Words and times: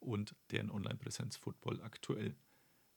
und 0.00 0.34
deren 0.50 0.70
Online-Präsenz 0.70 1.36
Football 1.36 1.80
aktuell. 1.82 2.34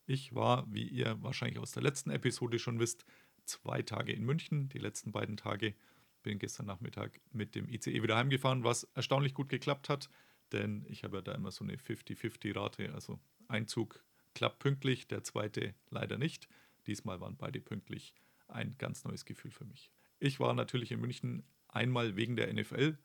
Ich 0.05 0.33
war, 0.35 0.65
wie 0.71 0.87
ihr 0.87 1.21
wahrscheinlich 1.21 1.59
aus 1.59 1.71
der 1.71 1.83
letzten 1.83 2.09
Episode 2.09 2.59
schon 2.59 2.79
wisst, 2.79 3.05
zwei 3.45 3.81
Tage 3.81 4.13
in 4.13 4.23
München, 4.23 4.69
die 4.69 4.79
letzten 4.79 5.11
beiden 5.11 5.37
Tage. 5.37 5.75
Bin 6.23 6.39
gestern 6.39 6.65
Nachmittag 6.65 7.19
mit 7.31 7.55
dem 7.55 7.67
ICE 7.67 8.01
wieder 8.01 8.15
heimgefahren, 8.15 8.63
was 8.63 8.83
erstaunlich 8.95 9.33
gut 9.33 9.49
geklappt 9.49 9.89
hat, 9.89 10.09
denn 10.51 10.85
ich 10.87 11.03
habe 11.03 11.17
ja 11.17 11.21
da 11.21 11.33
immer 11.33 11.51
so 11.51 11.63
eine 11.63 11.75
50-50-Rate, 11.75 12.93
also 12.93 13.19
ein 13.47 13.67
Zug 13.67 14.03
klappt 14.33 14.59
pünktlich, 14.59 15.07
der 15.07 15.23
zweite 15.23 15.75
leider 15.89 16.17
nicht. 16.17 16.47
Diesmal 16.87 17.19
waren 17.19 17.37
beide 17.37 17.61
pünktlich. 17.61 18.13
Ein 18.47 18.75
ganz 18.77 19.03
neues 19.03 19.25
Gefühl 19.25 19.51
für 19.51 19.65
mich. 19.65 19.91
Ich 20.19 20.39
war 20.39 20.53
natürlich 20.53 20.91
in 20.91 21.01
München 21.01 21.43
einmal 21.67 22.15
wegen 22.15 22.35
der 22.35 22.53
NFL, 22.53 22.97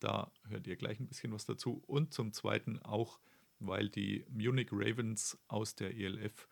da 0.00 0.32
hört 0.48 0.66
ihr 0.66 0.76
gleich 0.76 0.98
ein 1.00 1.06
bisschen 1.06 1.32
was 1.32 1.44
dazu, 1.44 1.82
und 1.86 2.12
zum 2.12 2.32
Zweiten 2.32 2.78
auch, 2.80 3.20
weil 3.66 3.88
die 3.88 4.24
Munich 4.28 4.68
Ravens 4.72 5.38
aus 5.48 5.74
der 5.74 5.96
ELF, 5.96 6.48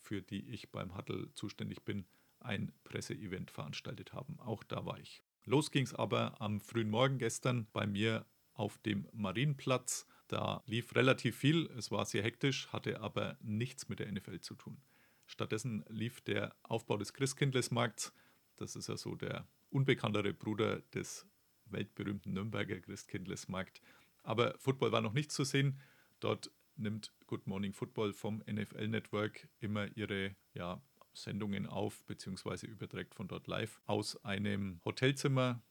für 0.00 0.22
die 0.22 0.48
ich 0.48 0.70
beim 0.70 0.96
Huddle 0.96 1.32
zuständig 1.34 1.82
bin, 1.82 2.06
ein 2.40 2.72
Presseevent 2.84 3.50
veranstaltet 3.50 4.12
haben. 4.12 4.38
Auch 4.40 4.62
da 4.64 4.84
war 4.84 4.98
ich. 4.98 5.22
Los 5.44 5.70
ging 5.70 5.84
es 5.84 5.94
aber 5.94 6.40
am 6.40 6.60
frühen 6.60 6.90
Morgen 6.90 7.18
gestern 7.18 7.66
bei 7.72 7.86
mir 7.86 8.26
auf 8.54 8.78
dem 8.78 9.08
Marienplatz. 9.12 10.06
Da 10.28 10.62
lief 10.66 10.94
relativ 10.94 11.36
viel, 11.36 11.70
es 11.76 11.90
war 11.90 12.04
sehr 12.04 12.22
hektisch, 12.22 12.68
hatte 12.72 13.00
aber 13.00 13.36
nichts 13.42 13.88
mit 13.88 14.00
der 14.00 14.10
NFL 14.10 14.40
zu 14.40 14.54
tun. 14.54 14.78
Stattdessen 15.26 15.84
lief 15.88 16.20
der 16.20 16.54
Aufbau 16.62 16.96
des 16.96 17.12
Christkindlesmarkts. 17.12 18.12
Das 18.56 18.74
ist 18.76 18.88
ja 18.88 18.96
so 18.96 19.14
der 19.14 19.46
unbekanntere 19.70 20.32
Bruder 20.32 20.80
des 20.94 21.26
weltberühmten 21.66 22.32
Nürnberger 22.32 22.80
Christkindlesmarkt. 22.80 23.80
Aber 24.22 24.54
Football 24.58 24.92
war 24.92 25.00
noch 25.00 25.12
nicht 25.12 25.30
zu 25.30 25.44
sehen. 25.44 25.80
Dort 26.20 26.50
nimmt 26.76 27.12
Good 27.26 27.46
Morning 27.46 27.72
Football 27.72 28.12
vom 28.12 28.42
NFL 28.46 28.88
Network 28.88 29.48
immer 29.60 29.94
ihre 29.96 30.36
ja, 30.54 30.82
Sendungen 31.12 31.66
auf, 31.66 32.04
beziehungsweise 32.04 32.66
überträgt 32.66 33.14
von 33.14 33.28
dort 33.28 33.46
live 33.46 33.80
aus 33.86 34.22
einem 34.24 34.80
Hotelzimmer. 34.84 35.62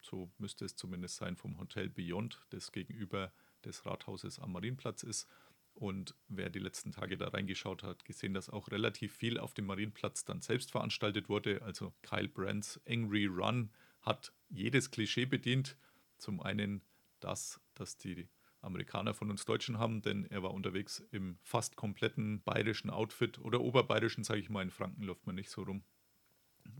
So 0.00 0.30
müsste 0.38 0.64
es 0.64 0.76
zumindest 0.76 1.16
sein 1.16 1.36
vom 1.36 1.58
Hotel 1.58 1.88
Beyond, 1.88 2.46
das 2.50 2.72
gegenüber 2.72 3.32
des 3.64 3.86
Rathauses 3.86 4.38
am 4.38 4.52
Marienplatz 4.52 5.02
ist. 5.02 5.28
Und 5.74 6.14
wer 6.28 6.50
die 6.50 6.60
letzten 6.60 6.92
Tage 6.92 7.16
da 7.16 7.28
reingeschaut 7.28 7.82
hat, 7.82 8.04
gesehen, 8.04 8.32
dass 8.32 8.48
auch 8.48 8.70
relativ 8.70 9.14
viel 9.14 9.38
auf 9.38 9.54
dem 9.54 9.66
Marienplatz 9.66 10.24
dann 10.24 10.40
selbst 10.40 10.70
veranstaltet 10.70 11.28
wurde. 11.28 11.62
Also 11.62 11.92
Kyle 12.02 12.28
Brands 12.28 12.80
Angry 12.86 13.26
Run 13.26 13.72
hat 14.00 14.32
jedes 14.48 14.90
Klischee 14.90 15.26
bedient. 15.26 15.76
Zum 16.18 16.40
einen 16.40 16.82
das, 17.18 17.60
dass 17.74 17.96
die 17.96 18.28
Amerikaner 18.64 19.14
von 19.14 19.30
uns 19.30 19.44
Deutschen 19.44 19.78
haben, 19.78 20.02
denn 20.02 20.24
er 20.26 20.42
war 20.42 20.52
unterwegs 20.52 21.06
im 21.10 21.38
fast 21.42 21.76
kompletten 21.76 22.42
bayerischen 22.42 22.90
Outfit 22.90 23.38
oder 23.38 23.60
oberbayerischen, 23.60 24.24
sage 24.24 24.40
ich 24.40 24.50
mal. 24.50 24.62
In 24.62 24.70
Franken 24.70 25.02
läuft 25.02 25.26
man 25.26 25.36
nicht 25.36 25.50
so 25.50 25.62
rum. 25.62 25.84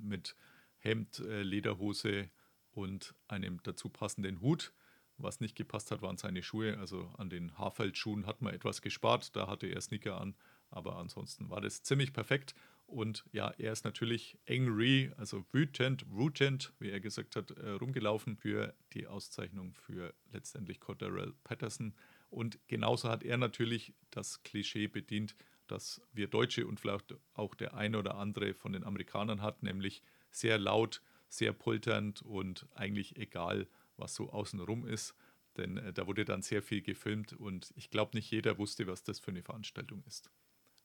Mit 0.01 0.36
Hemd, 0.79 1.20
äh, 1.20 1.42
Lederhose 1.42 2.31
und 2.73 3.14
einem 3.29 3.61
dazu 3.63 3.89
passenden 3.89 4.41
Hut. 4.41 4.73
Was 5.17 5.41
nicht 5.41 5.57
gepasst 5.57 5.91
hat, 5.91 6.03
waren 6.03 6.17
seine 6.17 6.42
Schuhe. 6.42 6.79
Also 6.79 7.13
an 7.19 7.31
den 7.31 7.57
Haarfeldschuhen 7.57 8.27
hat 8.27 8.42
man 8.42 8.53
etwas 8.53 8.83
gespart. 8.83 9.37
Da 9.37 9.47
hatte 9.47 9.67
er 9.67 9.81
Sneaker 9.81 10.20
an. 10.20 10.35
Aber 10.70 10.97
ansonsten 10.97 11.51
war 11.51 11.61
das 11.61 11.83
ziemlich 11.83 12.13
perfekt. 12.13 12.55
Und 12.86 13.24
ja, 13.33 13.50
er 13.58 13.72
ist 13.72 13.84
natürlich 13.84 14.39
angry, 14.48 15.11
also 15.17 15.45
wütend, 15.52 16.05
wütend, 16.11 16.72
wie 16.78 16.90
er 16.90 17.00
gesagt 17.00 17.34
hat, 17.34 17.50
äh, 17.52 17.70
rumgelaufen 17.70 18.36
für 18.36 18.74
die 18.92 19.06
Auszeichnung 19.06 19.74
für 19.74 20.14
letztendlich 20.33 20.80
Cordero 20.80 21.33
Patterson. 21.45 21.95
Und 22.30 22.58
genauso 22.68 23.08
hat 23.08 23.22
er 23.22 23.36
natürlich 23.36 23.95
das 24.11 24.42
Klischee 24.42 24.86
bedient, 24.86 25.34
das 25.67 26.02
wir 26.12 26.28
Deutsche 26.28 26.67
und 26.67 26.78
vielleicht 26.78 27.14
auch 27.33 27.55
der 27.55 27.74
eine 27.74 27.98
oder 27.98 28.17
andere 28.17 28.55
von 28.55 28.72
den 28.72 28.84
Amerikanern 28.84 29.40
hat, 29.40 29.62
nämlich 29.62 30.02
sehr 30.30 30.58
laut, 30.58 31.01
sehr 31.28 31.52
polternd 31.52 32.22
und 32.22 32.66
eigentlich 32.74 33.16
egal, 33.16 33.66
was 33.96 34.14
so 34.14 34.30
außenrum 34.30 34.86
ist. 34.86 35.14
Denn 35.56 35.78
äh, 35.78 35.92
da 35.92 36.06
wurde 36.06 36.24
dann 36.24 36.42
sehr 36.42 36.62
viel 36.62 36.83
gefilmt 36.83 37.33
und 37.33 37.72
ich 37.77 37.90
glaube, 37.90 38.16
nicht 38.16 38.30
jeder 38.30 38.58
wusste, 38.58 38.86
was 38.86 39.05
das 39.05 39.20
für 39.20 39.30
eine 39.30 39.42
Veranstaltung 39.42 40.02
ist. 40.06 40.30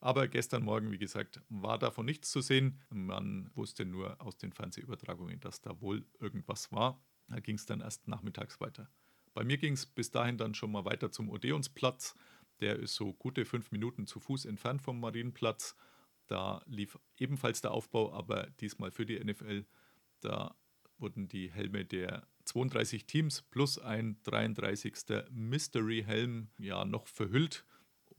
Aber 0.02 0.28
gestern 0.28 0.64
Morgen, 0.64 0.92
wie 0.92 0.98
gesagt, 0.98 1.42
war 1.50 1.78
davon 1.78 2.06
nichts 2.06 2.32
zu 2.32 2.42
sehen. 2.42 2.80
Man 2.90 3.52
wusste 3.54 3.86
nur 3.86 4.22
aus 4.22 4.38
den 4.38 4.54
Fernsehübertragungen, 4.54 5.40
dass 5.42 5.62
da 5.62 5.82
wohl 5.82 6.06
irgendwas 6.20 6.72
war. 6.72 7.04
Da 7.28 7.40
ging 7.40 7.56
es 7.56 7.66
dann 7.66 7.82
erst 7.82 8.08
nachmittags 8.08 8.62
weiter. 8.62 8.90
Bei 9.34 9.44
mir 9.44 9.58
ging 9.58 9.74
es 9.74 9.86
bis 9.86 10.10
dahin 10.12 10.38
dann 10.38 10.56
schon 10.56 10.72
mal 10.72 10.86
weiter 10.86 11.12
zum 11.12 11.30
Odeonsplatz. 11.30 12.16
Der 12.62 12.78
ist 12.78 12.96
so 12.96 13.14
gute 13.14 13.46
fünf 13.46 13.72
Minuten 13.72 14.08
zu 14.08 14.20
Fuß 14.20 14.46
entfernt 14.46 14.82
vom 14.82 15.00
Marienplatz. 15.00 15.76
Da 16.28 16.62
lief 16.66 16.98
ebenfalls 17.18 17.62
der 17.62 17.72
Aufbau, 17.72 18.14
aber 18.14 18.50
diesmal 18.62 18.92
für 18.92 19.06
die 19.06 19.20
NFL. 19.20 19.66
Da 20.22 20.56
wurden 20.98 21.28
die 21.28 21.52
Helme 21.52 21.86
der 21.86 22.28
32 22.46 23.06
Teams 23.06 23.42
plus 23.42 23.80
ein 23.80 24.18
33. 24.24 24.94
Mystery-Helm 25.30 26.50
ja 26.58 26.86
noch 26.86 27.08
verhüllt 27.08 27.66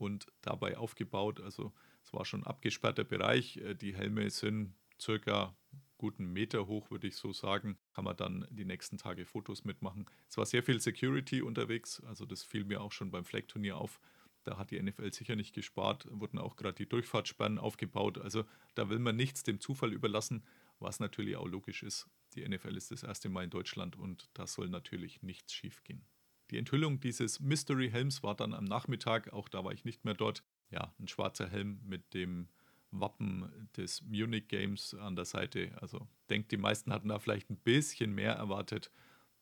und 0.01 0.25
dabei 0.41 0.77
aufgebaut. 0.77 1.39
Also 1.39 1.71
es 2.03 2.11
war 2.11 2.25
schon 2.25 2.41
ein 2.41 2.47
abgesperrter 2.47 3.03
Bereich. 3.03 3.57
Äh, 3.57 3.75
die 3.75 3.95
Helme 3.95 4.29
sind 4.29 4.73
circa 4.99 5.55
guten 5.97 6.33
Meter 6.33 6.65
hoch, 6.65 6.89
würde 6.89 7.07
ich 7.07 7.15
so 7.15 7.31
sagen. 7.31 7.77
Kann 7.93 8.05
man 8.05 8.17
dann 8.17 8.47
die 8.49 8.65
nächsten 8.65 8.97
Tage 8.97 9.25
Fotos 9.25 9.63
mitmachen. 9.63 10.05
Es 10.27 10.37
war 10.37 10.45
sehr 10.47 10.63
viel 10.63 10.79
Security 10.79 11.43
unterwegs, 11.43 12.01
also 12.05 12.25
das 12.25 12.43
fiel 12.43 12.65
mir 12.65 12.81
auch 12.81 12.91
schon 12.91 13.11
beim 13.11 13.23
Flag-Turnier 13.23 13.77
auf. 13.77 13.99
Da 14.43 14.57
hat 14.57 14.71
die 14.71 14.81
NFL 14.81 15.13
sicher 15.13 15.35
nicht 15.35 15.53
gespart, 15.53 16.07
wurden 16.09 16.39
auch 16.39 16.55
gerade 16.55 16.73
die 16.73 16.89
Durchfahrtssperren 16.89 17.59
aufgebaut. 17.59 18.17
Also 18.17 18.45
da 18.73 18.89
will 18.89 18.97
man 18.97 19.15
nichts 19.15 19.43
dem 19.43 19.59
Zufall 19.59 19.93
überlassen, 19.93 20.43
was 20.79 20.99
natürlich 20.99 21.35
auch 21.35 21.47
logisch 21.47 21.83
ist. 21.83 22.09
Die 22.33 22.47
NFL 22.47 22.75
ist 22.75 22.89
das 22.89 23.03
erste 23.03 23.29
Mal 23.29 23.43
in 23.43 23.51
Deutschland 23.51 23.95
und 23.95 24.31
da 24.33 24.47
soll 24.47 24.69
natürlich 24.69 25.21
nichts 25.21 25.53
schiefgehen. 25.53 26.03
Die 26.51 26.57
Enthüllung 26.57 26.99
dieses 26.99 27.39
Mystery-Helms 27.39 28.23
war 28.23 28.35
dann 28.35 28.53
am 28.53 28.65
Nachmittag, 28.65 29.31
auch 29.31 29.47
da 29.47 29.63
war 29.63 29.71
ich 29.71 29.85
nicht 29.85 30.03
mehr 30.03 30.13
dort. 30.13 30.43
Ja, 30.69 30.93
ein 30.99 31.07
schwarzer 31.07 31.49
Helm 31.49 31.79
mit 31.85 32.13
dem 32.13 32.49
Wappen 32.91 33.69
des 33.77 34.01
Munich 34.01 34.49
Games 34.49 34.93
an 34.93 35.15
der 35.15 35.25
Seite. 35.25 35.71
Also 35.81 36.07
denkt, 36.29 36.51
die 36.51 36.57
meisten 36.57 36.91
hatten 36.91 37.07
da 37.07 37.19
vielleicht 37.19 37.49
ein 37.49 37.55
bisschen 37.55 38.13
mehr 38.13 38.33
erwartet. 38.33 38.91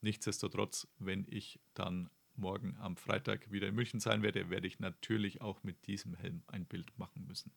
Nichtsdestotrotz, 0.01 0.87
wenn 0.99 1.25
ich 1.27 1.59
dann 1.73 2.09
morgen 2.35 2.77
am 2.79 2.95
Freitag 2.95 3.51
wieder 3.51 3.67
in 3.67 3.75
München 3.75 3.99
sein 3.99 4.21
werde, 4.21 4.49
werde 4.51 4.67
ich 4.67 4.79
natürlich 4.79 5.41
auch 5.41 5.63
mit 5.63 5.87
diesem 5.87 6.13
Helm 6.13 6.43
ein 6.47 6.65
Bild 6.65 6.97
machen 6.97 7.25
müssen. 7.27 7.51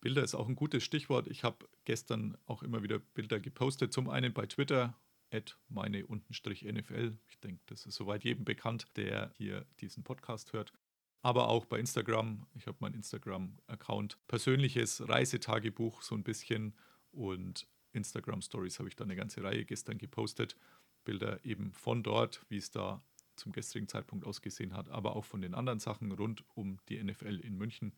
Bilder 0.00 0.24
ist 0.24 0.34
auch 0.34 0.48
ein 0.48 0.56
gutes 0.56 0.82
Stichwort. 0.82 1.28
Ich 1.28 1.44
habe 1.44 1.68
gestern 1.84 2.36
auch 2.46 2.62
immer 2.62 2.82
wieder 2.82 2.98
Bilder 2.98 3.38
gepostet. 3.38 3.92
Zum 3.92 4.08
einen 4.08 4.32
bei 4.32 4.46
Twitter, 4.46 4.98
meine 5.68 6.04
NFL. 6.62 7.18
Ich 7.28 7.40
denke, 7.40 7.62
das 7.66 7.86
ist 7.86 7.96
soweit 7.96 8.22
jedem 8.22 8.44
bekannt, 8.44 8.86
der 8.96 9.32
hier 9.36 9.66
diesen 9.80 10.04
Podcast 10.04 10.52
hört. 10.52 10.72
Aber 11.22 11.48
auch 11.48 11.64
bei 11.64 11.78
Instagram. 11.78 12.46
Ich 12.54 12.66
habe 12.66 12.76
meinen 12.80 12.94
Instagram-Account. 12.94 14.18
Persönliches 14.28 15.08
Reisetagebuch 15.08 16.02
so 16.02 16.14
ein 16.14 16.22
bisschen. 16.22 16.74
Und 17.12 17.66
Instagram 17.92 18.42
Stories 18.42 18.78
habe 18.78 18.88
ich 18.88 18.96
da 18.96 19.04
eine 19.04 19.16
ganze 19.16 19.42
Reihe 19.42 19.64
gestern 19.64 19.98
gepostet. 19.98 20.56
Bilder 21.04 21.44
eben 21.44 21.72
von 21.72 22.02
dort, 22.02 22.44
wie 22.48 22.58
es 22.58 22.70
da 22.70 23.00
zum 23.36 23.52
gestrigen 23.52 23.88
Zeitpunkt 23.88 24.26
ausgesehen 24.26 24.74
hat, 24.74 24.90
aber 24.90 25.16
auch 25.16 25.24
von 25.24 25.40
den 25.40 25.54
anderen 25.54 25.78
Sachen 25.78 26.12
rund 26.12 26.44
um 26.54 26.78
die 26.88 27.02
NFL 27.02 27.40
in 27.40 27.56
München. 27.56 27.94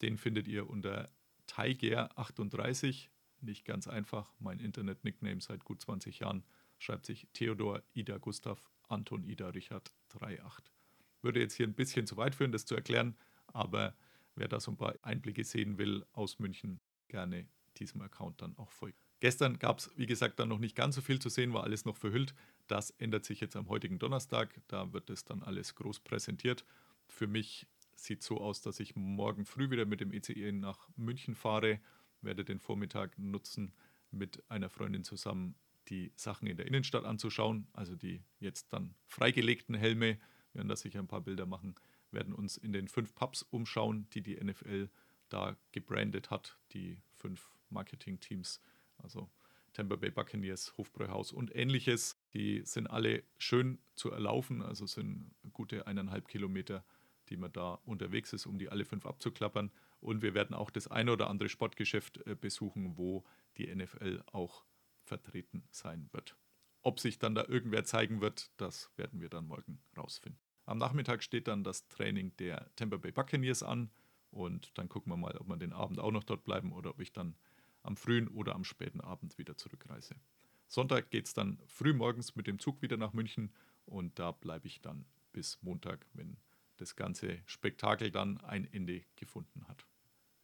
Den 0.00 0.16
findet 0.16 0.48
ihr 0.48 0.68
unter 0.68 1.10
Tiger38. 1.48 3.08
Nicht 3.40 3.64
ganz 3.64 3.86
einfach. 3.86 4.32
Mein 4.38 4.58
Internet-Nickname 4.58 5.40
seit 5.40 5.64
gut 5.64 5.82
20 5.82 6.20
Jahren 6.20 6.44
schreibt 6.80 7.06
sich 7.06 7.28
Theodor 7.32 7.82
Ida 7.94 8.18
Gustav 8.18 8.68
Anton 8.88 9.22
Ida 9.22 9.50
Richard 9.50 9.92
38. 10.08 10.64
Würde 11.22 11.40
jetzt 11.40 11.54
hier 11.54 11.66
ein 11.66 11.74
bisschen 11.74 12.06
zu 12.06 12.16
weit 12.16 12.34
führen, 12.34 12.50
das 12.50 12.66
zu 12.66 12.74
erklären, 12.74 13.16
aber 13.46 13.94
wer 14.34 14.48
da 14.48 14.58
so 14.58 14.72
ein 14.72 14.76
paar 14.76 14.94
Einblicke 15.02 15.44
sehen 15.44 15.78
will 15.78 16.04
aus 16.12 16.38
München, 16.38 16.80
gerne 17.08 17.46
diesem 17.76 18.00
Account 18.00 18.42
dann 18.42 18.56
auch 18.56 18.70
folgen. 18.70 18.96
Gestern 19.20 19.58
gab 19.58 19.80
es, 19.80 19.90
wie 19.96 20.06
gesagt, 20.06 20.40
dann 20.40 20.48
noch 20.48 20.58
nicht 20.58 20.74
ganz 20.74 20.94
so 20.94 21.02
viel 21.02 21.20
zu 21.20 21.28
sehen, 21.28 21.52
war 21.52 21.64
alles 21.64 21.84
noch 21.84 21.96
verhüllt. 21.96 22.34
Das 22.68 22.90
ändert 22.92 23.26
sich 23.26 23.40
jetzt 23.40 23.54
am 23.54 23.68
heutigen 23.68 23.98
Donnerstag. 23.98 24.60
Da 24.66 24.94
wird 24.94 25.10
es 25.10 25.24
dann 25.24 25.42
alles 25.42 25.74
groß 25.74 26.00
präsentiert. 26.00 26.64
Für 27.06 27.26
mich 27.26 27.66
sieht 27.94 28.22
so 28.22 28.40
aus, 28.40 28.62
dass 28.62 28.80
ich 28.80 28.96
morgen 28.96 29.44
früh 29.44 29.68
wieder 29.68 29.84
mit 29.84 30.00
dem 30.00 30.12
ECE 30.12 30.52
nach 30.52 30.88
München 30.96 31.34
fahre, 31.34 31.80
werde 32.22 32.46
den 32.46 32.60
Vormittag 32.60 33.18
nutzen, 33.18 33.74
mit 34.10 34.42
einer 34.50 34.70
Freundin 34.70 35.04
zusammen 35.04 35.54
die 35.90 36.12
Sachen 36.16 36.46
in 36.46 36.56
der 36.56 36.66
Innenstadt 36.66 37.04
anzuschauen, 37.04 37.66
also 37.72 37.94
die 37.94 38.22
jetzt 38.38 38.72
dann 38.72 38.94
freigelegten 39.06 39.74
Helme, 39.74 40.18
wir 40.52 40.60
werden 40.60 40.68
da 40.68 40.76
sicher 40.76 41.00
ein 41.00 41.08
paar 41.08 41.20
Bilder 41.20 41.46
machen, 41.46 41.74
werden 42.10 42.32
uns 42.32 42.56
in 42.56 42.72
den 42.72 42.88
fünf 42.88 43.14
Pubs 43.14 43.42
umschauen, 43.42 44.08
die 44.10 44.22
die 44.22 44.42
NFL 44.42 44.88
da 45.28 45.56
gebrandet 45.72 46.30
hat, 46.30 46.58
die 46.72 47.02
fünf 47.14 47.52
Marketing-Teams, 47.68 48.60
also 48.98 49.30
Tampa 49.72 49.96
Bay 49.96 50.10
Buccaneers, 50.10 50.76
Hofbräuhaus 50.76 51.32
und 51.32 51.54
ähnliches. 51.54 52.16
Die 52.34 52.62
sind 52.64 52.88
alle 52.88 53.22
schön 53.38 53.78
zu 53.94 54.10
erlaufen, 54.10 54.62
also 54.62 54.86
sind 54.86 55.32
gute 55.52 55.86
eineinhalb 55.86 56.26
Kilometer, 56.28 56.84
die 57.28 57.36
man 57.36 57.52
da 57.52 57.74
unterwegs 57.84 58.32
ist, 58.32 58.46
um 58.46 58.58
die 58.58 58.68
alle 58.68 58.84
fünf 58.84 59.06
abzuklappern. 59.06 59.70
Und 60.00 60.22
wir 60.22 60.34
werden 60.34 60.54
auch 60.54 60.70
das 60.70 60.88
eine 60.88 61.12
oder 61.12 61.30
andere 61.30 61.48
Sportgeschäft 61.48 62.26
äh, 62.26 62.34
besuchen, 62.34 62.96
wo 62.96 63.24
die 63.56 63.72
NFL 63.72 64.22
auch 64.32 64.64
vertreten 65.10 65.64
sein 65.72 66.08
wird. 66.12 66.36
Ob 66.82 67.00
sich 67.00 67.18
dann 67.18 67.34
da 67.34 67.44
irgendwer 67.44 67.84
zeigen 67.84 68.20
wird, 68.20 68.52
das 68.56 68.90
werden 68.96 69.20
wir 69.20 69.28
dann 69.28 69.48
morgen 69.48 69.82
rausfinden. 69.96 70.40
Am 70.66 70.78
Nachmittag 70.78 71.24
steht 71.24 71.48
dann 71.48 71.64
das 71.64 71.88
Training 71.88 72.36
der 72.36 72.70
Tampa 72.76 72.96
Bay 72.96 73.10
Buccaneers 73.10 73.64
an 73.64 73.90
und 74.30 74.70
dann 74.78 74.88
gucken 74.88 75.12
wir 75.12 75.16
mal, 75.16 75.36
ob 75.36 75.48
wir 75.48 75.56
den 75.56 75.72
Abend 75.72 75.98
auch 75.98 76.12
noch 76.12 76.22
dort 76.22 76.44
bleiben 76.44 76.72
oder 76.72 76.90
ob 76.90 77.00
ich 77.00 77.12
dann 77.12 77.36
am 77.82 77.96
frühen 77.96 78.28
oder 78.28 78.54
am 78.54 78.62
späten 78.62 79.00
Abend 79.00 79.36
wieder 79.36 79.56
zurückreise. 79.56 80.14
Sonntag 80.68 81.10
geht 81.10 81.26
es 81.26 81.34
dann 81.34 81.60
früh 81.66 81.92
morgens 81.92 82.36
mit 82.36 82.46
dem 82.46 82.60
Zug 82.60 82.82
wieder 82.82 82.96
nach 82.96 83.12
München 83.12 83.52
und 83.84 84.16
da 84.20 84.30
bleibe 84.30 84.68
ich 84.68 84.80
dann 84.80 85.06
bis 85.32 85.60
Montag, 85.60 86.06
wenn 86.12 86.36
das 86.76 86.94
ganze 86.94 87.42
Spektakel 87.46 88.12
dann 88.12 88.38
ein 88.38 88.72
Ende 88.72 89.02
gefunden 89.16 89.66
hat. 89.66 89.84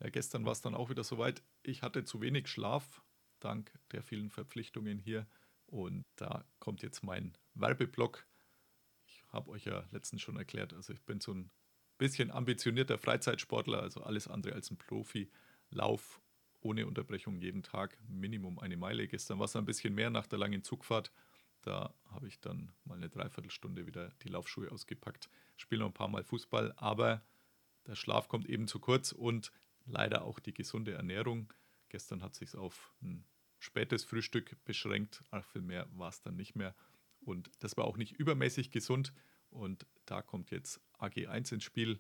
Ja, 0.01 0.11
gestern 0.11 0.45
war 0.45 0.53
es 0.53 0.61
dann 0.61 0.75
auch 0.75 0.91
wieder 0.91 1.05
soweit. 1.05 1.45
Ich 1.63 1.83
hatte 1.83 2.05
zu 2.05 2.21
wenig 2.21 2.49
Schlaf, 2.49 3.01
dank 3.41 3.73
der 3.93 4.03
vielen 4.03 4.31
Verpflichtungen 4.31 4.99
hier. 4.99 5.27
Und 5.67 6.05
da 6.17 6.45
kommt 6.59 6.83
jetzt 6.83 7.03
mein 7.03 7.37
Werbeblock. 7.55 8.27
Ich 9.07 9.23
habe 9.29 9.51
euch 9.51 9.65
ja 9.65 9.85
letztens 9.91 10.23
schon 10.23 10.37
erklärt, 10.37 10.73
also 10.73 10.93
ich 10.93 11.03
bin 11.03 11.21
so 11.21 11.33
ein 11.33 11.51
bisschen 11.99 12.31
ambitionierter 12.31 12.99
Freizeitsportler, 12.99 13.83
also 13.83 14.03
alles 14.03 14.29
andere 14.29 14.55
als 14.55 14.71
ein 14.71 14.79
Profi. 14.79 15.31
Lauf 15.71 16.21
ohne 16.61 16.87
Unterbrechung 16.87 17.39
jeden 17.39 17.63
Tag 17.63 17.99
Minimum 18.09 18.59
eine 18.59 18.77
Meile. 18.77 19.09
Gestern 19.09 19.39
war 19.39 19.47
es 19.47 19.57
ein 19.57 19.65
bisschen 19.65 19.95
mehr 19.95 20.11
nach 20.11 20.27
der 20.27 20.39
langen 20.39 20.63
Zugfahrt. 20.63 21.13
Da 21.63 21.95
habe 22.11 22.29
ich 22.29 22.41
dann 22.41 22.73
mal 22.85 22.97
eine 22.97 23.09
Dreiviertelstunde 23.09 23.87
wieder 23.87 24.11
die 24.23 24.29
Laufschuhe 24.29 24.71
ausgepackt, 24.71 25.29
spiele 25.57 25.81
noch 25.81 25.89
ein 25.89 25.95
paar 25.95 26.09
Mal 26.09 26.23
Fußball, 26.23 26.73
aber 26.77 27.23
der 27.87 27.97
Schlaf 27.97 28.29
kommt 28.29 28.49
eben 28.49 28.69
zu 28.69 28.79
kurz 28.79 29.13
und 29.13 29.51
leider 29.85 30.23
auch 30.23 30.39
die 30.39 30.55
gesunde 30.55 30.93
Ernährung. 30.93 31.53
Gestern 31.97 32.23
hat 32.23 32.35
sich 32.35 32.55
auf 32.55 32.93
ein 33.01 33.25
spätes 33.59 34.05
Frühstück 34.05 34.63
beschränkt, 34.67 35.25
ach 35.31 35.47
viel 35.47 35.63
mehr 35.63 35.89
war 35.93 36.11
es 36.11 36.21
dann 36.21 36.37
nicht 36.37 36.55
mehr. 36.55 36.77
Und 37.21 37.51
das 37.61 37.79
war 37.79 37.87
auch 37.87 37.97
nicht 37.97 38.13
übermäßig 38.13 38.71
gesund. 38.71 39.15
Und 39.49 39.87
da 40.05 40.21
kommt 40.21 40.51
jetzt 40.51 40.79
AG1 40.99 41.55
ins 41.55 41.65
Spiel, 41.65 41.99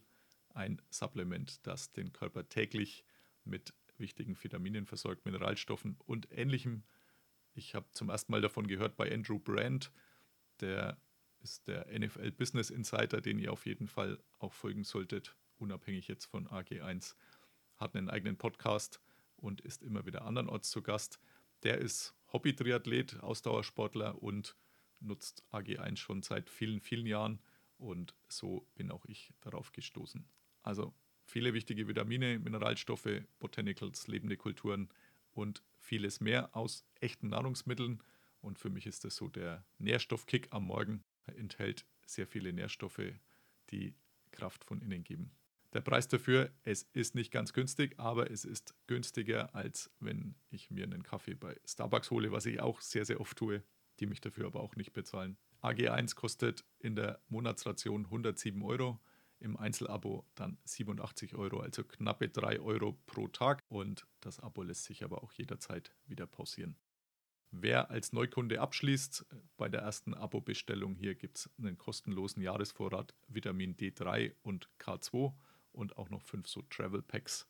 ein 0.51 0.83
Supplement, 0.91 1.67
das 1.67 1.93
den 1.93 2.13
Körper 2.13 2.47
täglich 2.47 3.07
mit 3.45 3.73
wichtigen 3.97 4.37
Vitaminen 4.39 4.85
versorgt, 4.85 5.25
Mineralstoffen 5.25 5.97
und 6.05 6.31
ähnlichem. 6.31 6.83
Ich 7.55 7.75
habe 7.75 7.91
zum 7.93 8.11
ersten 8.11 8.33
Mal 8.33 8.43
davon 8.43 8.67
gehört 8.67 8.99
bei 8.99 9.11
Andrew 9.11 9.39
Brand, 9.39 9.91
der 10.61 11.01
ist 11.41 11.69
der 11.69 11.87
NFL 11.99 12.33
Business 12.33 12.69
Insider, 12.69 13.23
den 13.23 13.39
ihr 13.39 13.51
auf 13.51 13.65
jeden 13.65 13.89
Fall 13.89 14.23
auch 14.41 14.53
folgen 14.53 14.85
solltet, 14.85 15.35
unabhängig 15.57 16.07
jetzt 16.07 16.27
von 16.27 16.47
AG1. 16.49 17.15
Hat 17.77 17.97
einen 17.97 18.11
eigenen 18.11 18.37
Podcast 18.37 19.01
und 19.37 19.61
ist 19.61 19.83
immer 19.83 20.06
wieder 20.06 20.25
andernorts 20.25 20.71
zu 20.71 20.83
Gast. 20.83 21.21
Der 21.62 21.79
ist 21.79 22.15
Hobby-Triathlet, 22.33 23.21
Ausdauersportler 23.21 24.23
und 24.23 24.56
nutzt 25.00 25.44
AG1 25.53 25.97
schon 25.97 26.23
seit 26.23 26.50
vielen, 26.50 26.81
vielen 26.81 27.06
Jahren 27.06 27.41
und 27.79 28.15
so 28.29 28.67
bin 28.75 28.91
auch 28.91 29.05
ich 29.06 29.33
darauf 29.41 29.73
gestoßen. 29.73 30.27
Also 30.62 30.94
viele 31.25 31.55
wichtige 31.55 31.88
Vitamine, 31.88 32.38
Mineralstoffe, 32.38 33.23
Botanicals, 33.38 34.06
lebende 34.06 34.37
Kulturen 34.37 34.88
und 35.33 35.62
vieles 35.79 36.21
mehr 36.21 36.55
aus 36.56 36.85
echten 37.00 37.29
Nahrungsmitteln. 37.29 38.03
Und 38.41 38.59
für 38.59 38.71
mich 38.71 38.87
ist 38.87 39.05
das 39.05 39.17
so 39.17 39.29
der 39.29 39.65
Nährstoffkick 39.79 40.49
am 40.50 40.65
Morgen. 40.65 41.05
Er 41.25 41.37
enthält 41.37 41.85
sehr 42.06 42.27
viele 42.27 42.53
Nährstoffe, 42.53 43.12
die 43.71 43.94
Kraft 44.31 44.65
von 44.65 44.81
innen 44.81 45.05
geben. 45.05 45.31
Der 45.76 45.82
Preis 45.82 46.08
dafür, 46.08 46.50
es 46.62 46.84
ist 46.94 47.14
nicht 47.14 47.31
ganz 47.31 47.52
günstig, 47.52 47.99
aber 47.99 48.31
es 48.31 48.46
ist 48.46 48.75
günstiger, 48.87 49.55
als 49.55 49.90
wenn 50.00 50.34
ich 50.49 50.70
mir 50.70 50.84
einen 50.84 51.02
Kaffee 51.02 51.34
bei 51.34 51.55
Starbucks 51.67 52.11
hole, 52.11 52.32
was 52.32 52.46
ich 52.46 52.61
auch 52.61 52.81
sehr, 52.81 53.05
sehr 53.05 53.20
oft 53.20 53.37
tue, 53.37 53.62
die 54.00 54.06
mich 54.06 54.23
dafür 54.23 54.46
aber 54.46 54.61
auch 54.61 54.75
nicht 54.76 54.94
bezahlen. 54.94 55.37
AG1 55.61 56.14
kostet 56.14 56.64
in 56.78 56.96
der 56.96 57.20
Monatsration 57.28 58.06
107 58.06 58.62
Euro 58.62 58.99
im 59.38 59.58
Einzelabo 59.58 60.25
dann 60.34 60.56
87 60.64 61.34
Euro, 61.34 61.61
also 61.61 61.84
knappe 61.84 62.31
3 62.31 62.58
Euro 62.61 62.99
pro 63.05 63.28
Tag. 63.28 63.62
Und 63.69 64.06
das 64.20 64.40
Abo 64.40 64.62
lässt 64.62 64.84
sich 64.84 65.05
aber 65.05 65.23
auch 65.23 65.32
jederzeit 65.32 65.93
wieder 66.06 66.26
pausieren. 66.26 66.78
Wer 67.50 67.90
als 67.90 68.14
Neukunde 68.14 68.62
abschließt, 68.62 69.26
bei 69.58 69.69
der 69.69 69.82
ersten 69.82 70.14
Abo-Bestellung 70.14 70.94
hier 70.94 71.14
gibt 71.14 71.37
es 71.37 71.50
einen 71.58 71.76
kostenlosen 71.76 72.43
Jahresvorrat 72.43 73.14
Vitamin 73.28 73.76
D3 73.76 74.32
und 74.43 74.70
K2 74.78 75.34
und 75.76 75.96
auch 75.96 76.11
noch 76.11 76.23
fünf 76.23 76.49
so 76.49 76.62
Travel 76.62 77.02
Packs. 77.02 77.49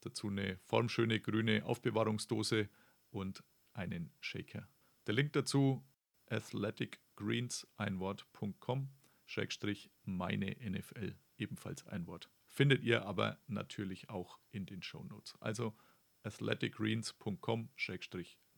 Dazu 0.00 0.28
eine 0.28 0.58
formschöne 0.64 1.20
grüne 1.20 1.64
Aufbewahrungsdose 1.64 2.68
und 3.10 3.42
einen 3.72 4.10
Shaker. 4.20 4.68
Der 5.06 5.14
Link 5.14 5.32
dazu 5.32 5.84
athleticgreens 6.28 7.66
ein 7.76 8.00
Wort.com 8.00 8.88
Schrägstrich 9.26 9.90
meine 10.04 10.56
NFL 10.60 11.16
ebenfalls 11.36 11.86
ein 11.86 12.06
Wort. 12.06 12.30
Findet 12.46 12.82
ihr 12.82 13.04
aber 13.04 13.38
natürlich 13.48 14.08
auch 14.08 14.38
in 14.50 14.66
den 14.66 14.82
Show 14.82 15.04
Notes. 15.04 15.36
Also 15.40 15.76
athleticgreens.com 16.22 17.68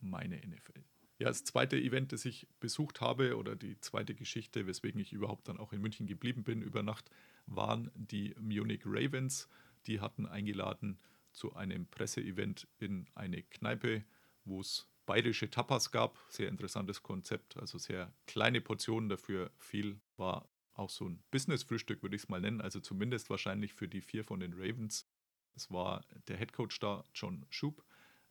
meine 0.01 0.37
NFL. 0.37 0.85
Ja, 1.19 1.27
das 1.27 1.43
zweite 1.43 1.77
Event, 1.77 2.13
das 2.13 2.25
ich 2.25 2.47
besucht 2.61 3.01
habe 3.01 3.37
oder 3.37 3.57
die 3.57 3.81
zweite 3.81 4.15
Geschichte, 4.15 4.67
weswegen 4.67 5.01
ich 5.01 5.13
überhaupt 5.13 5.49
dann 5.49 5.59
auch 5.59 5.73
in 5.73 5.81
München 5.81 6.07
geblieben 6.07 6.45
bin 6.45 6.63
über 6.63 6.85
Nacht, 6.85 7.11
waren 7.49 7.91
die 7.95 8.35
Munich 8.41 8.83
Ravens. 8.85 9.49
Die 9.87 10.01
hatten 10.01 10.27
eingeladen 10.27 10.99
zu 11.33 11.55
einem 11.55 11.87
Presseevent 11.87 12.69
in 12.79 13.07
eine 13.15 13.43
Kneipe, 13.43 14.05
wo 14.45 14.61
es 14.61 14.89
bayerische 15.07 15.51
Tapas 15.51 15.91
gab. 15.91 16.19
Sehr 16.29 16.49
interessantes 16.49 17.03
Konzept, 17.03 17.57
also 17.57 17.79
sehr 17.79 18.13
kleine 18.27 18.61
Portionen 18.61 19.09
dafür 19.09 19.51
viel. 19.59 20.01
War 20.17 20.49
auch 20.75 20.91
so 20.91 21.09
ein 21.09 21.23
Business-Frühstück, 21.31 22.03
würde 22.03 22.17
ich 22.17 22.23
es 22.23 22.29
mal 22.29 22.41
nennen. 22.41 22.61
Also 22.61 22.81
zumindest 22.81 23.31
wahrscheinlich 23.31 23.75
für 23.75 23.89
die 23.89 24.01
vier 24.01 24.25
von 24.25 24.41
den 24.41 24.53
Ravens. 24.53 25.09
Es 25.57 25.71
war 25.71 26.05
der 26.29 26.37
Headcoach 26.37 26.79
da, 26.81 27.05
John 27.15 27.47
Schub, 27.51 27.85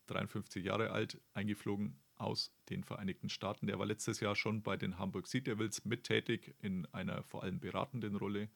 53 0.08 0.64
Jahre 0.64 0.92
alt, 0.92 1.20
eingeflogen 1.34 2.00
aus 2.16 2.54
den 2.70 2.84
Vereinigten 2.84 3.30
Staaten. 3.30 3.68
Der 3.68 3.80
war 3.80 3.86
letztes 3.86 4.20
Jahr 4.20 4.36
schon 4.36 4.62
bei 4.62 4.78
den 4.78 4.98
Hamburg 4.98 5.28
Sea 5.28 5.42
Devils 5.42 5.84
mittätig 5.86 6.56
in 6.60 6.86
einer 6.94 7.24
vor 7.24 7.44
allem 7.44 7.60
beratenden 7.60 8.16
Rolle. 8.16 8.50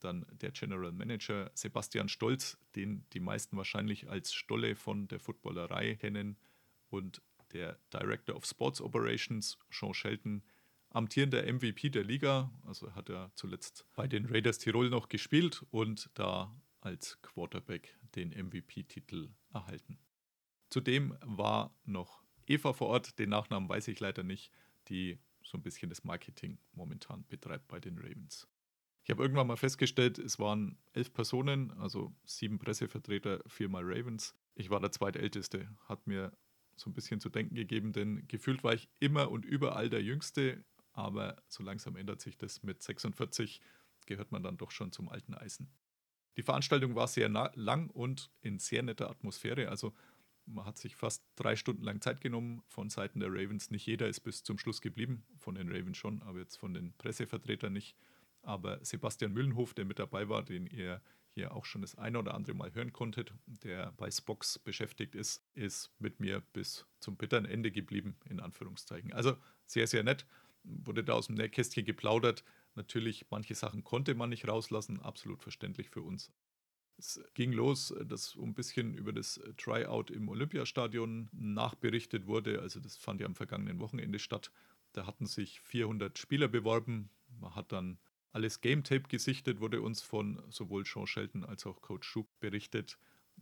Dann 0.00 0.26
der 0.30 0.50
General 0.50 0.92
Manager 0.92 1.50
Sebastian 1.54 2.08
Stolz, 2.08 2.58
den 2.76 3.06
die 3.12 3.20
meisten 3.20 3.56
wahrscheinlich 3.56 4.08
als 4.08 4.34
Stolle 4.34 4.76
von 4.76 5.08
der 5.08 5.20
Footballerei 5.20 5.94
kennen. 5.96 6.38
Und 6.88 7.22
der 7.52 7.78
Director 7.92 8.36
of 8.36 8.44
Sports 8.44 8.80
Operations, 8.80 9.58
Sean 9.70 9.94
Shelton, 9.94 10.42
amtierender 10.90 11.42
MVP 11.52 11.90
der 11.90 12.04
Liga. 12.04 12.50
Also 12.66 12.94
hat 12.94 13.08
er 13.08 13.32
zuletzt 13.34 13.86
bei 13.94 14.06
den 14.06 14.26
Raiders 14.26 14.58
Tirol 14.58 14.90
noch 14.90 15.08
gespielt 15.08 15.64
und 15.70 16.10
da 16.14 16.54
als 16.80 17.20
Quarterback 17.22 17.96
den 18.14 18.30
MVP-Titel 18.30 19.30
erhalten. 19.52 19.98
Zudem 20.70 21.16
war 21.20 21.74
noch 21.84 22.22
Eva 22.46 22.72
vor 22.72 22.88
Ort, 22.88 23.18
den 23.18 23.30
Nachnamen 23.30 23.68
weiß 23.68 23.88
ich 23.88 24.00
leider 24.00 24.22
nicht, 24.22 24.52
die 24.88 25.18
so 25.42 25.56
ein 25.56 25.62
bisschen 25.62 25.88
das 25.88 26.04
Marketing 26.04 26.58
momentan 26.72 27.24
betreibt 27.26 27.68
bei 27.68 27.80
den 27.80 27.98
Ravens. 27.98 28.46
Ich 29.04 29.10
habe 29.10 29.22
irgendwann 29.22 29.46
mal 29.46 29.56
festgestellt, 29.56 30.18
es 30.18 30.38
waren 30.38 30.78
elf 30.94 31.12
Personen, 31.12 31.72
also 31.72 32.14
sieben 32.24 32.58
Pressevertreter, 32.58 33.42
viermal 33.46 33.82
Ravens. 33.84 34.34
Ich 34.54 34.70
war 34.70 34.80
der 34.80 34.92
zweitälteste, 34.92 35.68
hat 35.86 36.06
mir 36.06 36.32
so 36.74 36.88
ein 36.88 36.94
bisschen 36.94 37.20
zu 37.20 37.28
denken 37.28 37.54
gegeben, 37.54 37.92
denn 37.92 38.26
gefühlt 38.28 38.64
war 38.64 38.72
ich 38.72 38.88
immer 39.00 39.30
und 39.30 39.44
überall 39.44 39.90
der 39.90 40.02
Jüngste, 40.02 40.64
aber 40.92 41.36
so 41.48 41.62
langsam 41.62 41.96
ändert 41.96 42.22
sich 42.22 42.38
das. 42.38 42.62
Mit 42.62 42.82
46 42.82 43.60
gehört 44.06 44.32
man 44.32 44.42
dann 44.42 44.56
doch 44.56 44.70
schon 44.70 44.90
zum 44.90 45.10
alten 45.10 45.34
Eisen. 45.34 45.70
Die 46.38 46.42
Veranstaltung 46.42 46.94
war 46.94 47.06
sehr 47.06 47.28
lang 47.28 47.90
und 47.90 48.30
in 48.40 48.58
sehr 48.58 48.82
netter 48.82 49.10
Atmosphäre. 49.10 49.68
Also 49.68 49.92
man 50.46 50.64
hat 50.64 50.78
sich 50.78 50.96
fast 50.96 51.24
drei 51.36 51.56
Stunden 51.56 51.84
lang 51.84 52.00
Zeit 52.00 52.22
genommen 52.22 52.62
von 52.68 52.88
Seiten 52.88 53.20
der 53.20 53.28
Ravens. 53.28 53.70
Nicht 53.70 53.86
jeder 53.86 54.08
ist 54.08 54.20
bis 54.20 54.42
zum 54.42 54.58
Schluss 54.58 54.80
geblieben, 54.80 55.26
von 55.36 55.54
den 55.54 55.68
Ravens 55.68 55.98
schon, 55.98 56.22
aber 56.22 56.38
jetzt 56.38 56.56
von 56.56 56.72
den 56.72 56.94
Pressevertretern 56.96 57.72
nicht. 57.72 57.96
Aber 58.44 58.84
Sebastian 58.84 59.32
Müllenhof, 59.32 59.74
der 59.74 59.84
mit 59.84 59.98
dabei 59.98 60.28
war, 60.28 60.44
den 60.44 60.66
ihr 60.66 61.00
hier 61.30 61.54
auch 61.54 61.64
schon 61.64 61.82
das 61.82 61.96
eine 61.96 62.18
oder 62.18 62.34
andere 62.34 62.54
Mal 62.54 62.72
hören 62.74 62.92
konntet, 62.92 63.34
der 63.46 63.92
bei 63.92 64.10
Spox 64.10 64.58
beschäftigt 64.58 65.14
ist, 65.14 65.42
ist 65.54 65.90
mit 65.98 66.20
mir 66.20 66.40
bis 66.52 66.86
zum 67.00 67.16
bitteren 67.16 67.44
Ende 67.44 67.72
geblieben, 67.72 68.16
in 68.28 68.38
Anführungszeichen. 68.38 69.12
Also 69.12 69.36
sehr, 69.66 69.86
sehr 69.86 70.04
nett. 70.04 70.26
Wurde 70.62 71.02
da 71.02 71.14
aus 71.14 71.26
dem 71.26 71.34
Nähkästchen 71.34 71.84
geplaudert. 71.84 72.44
Natürlich, 72.74 73.26
manche 73.30 73.54
Sachen 73.54 73.82
konnte 73.82 74.14
man 74.14 74.30
nicht 74.30 74.46
rauslassen, 74.46 75.00
absolut 75.00 75.42
verständlich 75.42 75.90
für 75.90 76.02
uns. 76.02 76.32
Es 76.96 77.20
ging 77.34 77.52
los, 77.52 77.92
dass 78.04 78.36
ein 78.36 78.54
bisschen 78.54 78.94
über 78.94 79.12
das 79.12 79.40
Tryout 79.56 80.10
im 80.12 80.28
Olympiastadion 80.28 81.28
nachberichtet 81.32 82.26
wurde. 82.26 82.60
Also 82.60 82.78
das 82.78 82.96
fand 82.96 83.20
ja 83.20 83.26
am 83.26 83.34
vergangenen 83.34 83.80
Wochenende 83.80 84.20
statt. 84.20 84.52
Da 84.92 85.06
hatten 85.06 85.26
sich 85.26 85.60
400 85.60 86.16
Spieler 86.16 86.46
beworben. 86.46 87.10
Man 87.40 87.56
hat 87.56 87.72
dann 87.72 87.98
alles 88.34 88.60
Game 88.60 88.82
Tape 88.82 89.08
gesichtet, 89.08 89.60
wurde 89.60 89.80
uns 89.80 90.02
von 90.02 90.42
sowohl 90.50 90.84
Sean 90.84 91.06
Shelton 91.06 91.44
als 91.44 91.66
auch 91.66 91.80
Coach 91.80 92.06
Schub 92.06 92.28
berichtet. 92.40 92.98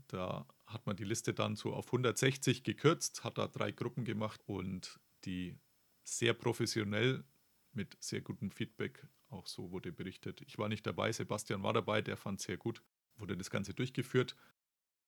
Da 0.08 0.46
hat 0.66 0.86
man 0.86 0.96
die 0.96 1.04
Liste 1.04 1.32
dann 1.32 1.56
so 1.56 1.72
auf 1.72 1.86
160 1.86 2.62
gekürzt, 2.62 3.24
hat 3.24 3.38
da 3.38 3.48
drei 3.48 3.72
Gruppen 3.72 4.04
gemacht 4.04 4.42
und 4.46 5.00
die 5.24 5.58
sehr 6.04 6.34
professionell 6.34 7.24
mit 7.72 7.96
sehr 8.00 8.20
gutem 8.20 8.50
Feedback, 8.50 9.06
auch 9.30 9.46
so 9.46 9.70
wurde 9.70 9.92
berichtet. 9.92 10.42
Ich 10.42 10.58
war 10.58 10.68
nicht 10.68 10.86
dabei, 10.86 11.10
Sebastian 11.10 11.62
war 11.62 11.72
dabei, 11.72 12.02
der 12.02 12.18
fand 12.18 12.40
es 12.40 12.46
sehr 12.46 12.58
gut, 12.58 12.82
wurde 13.16 13.36
das 13.36 13.48
Ganze 13.48 13.72
durchgeführt. 13.72 14.36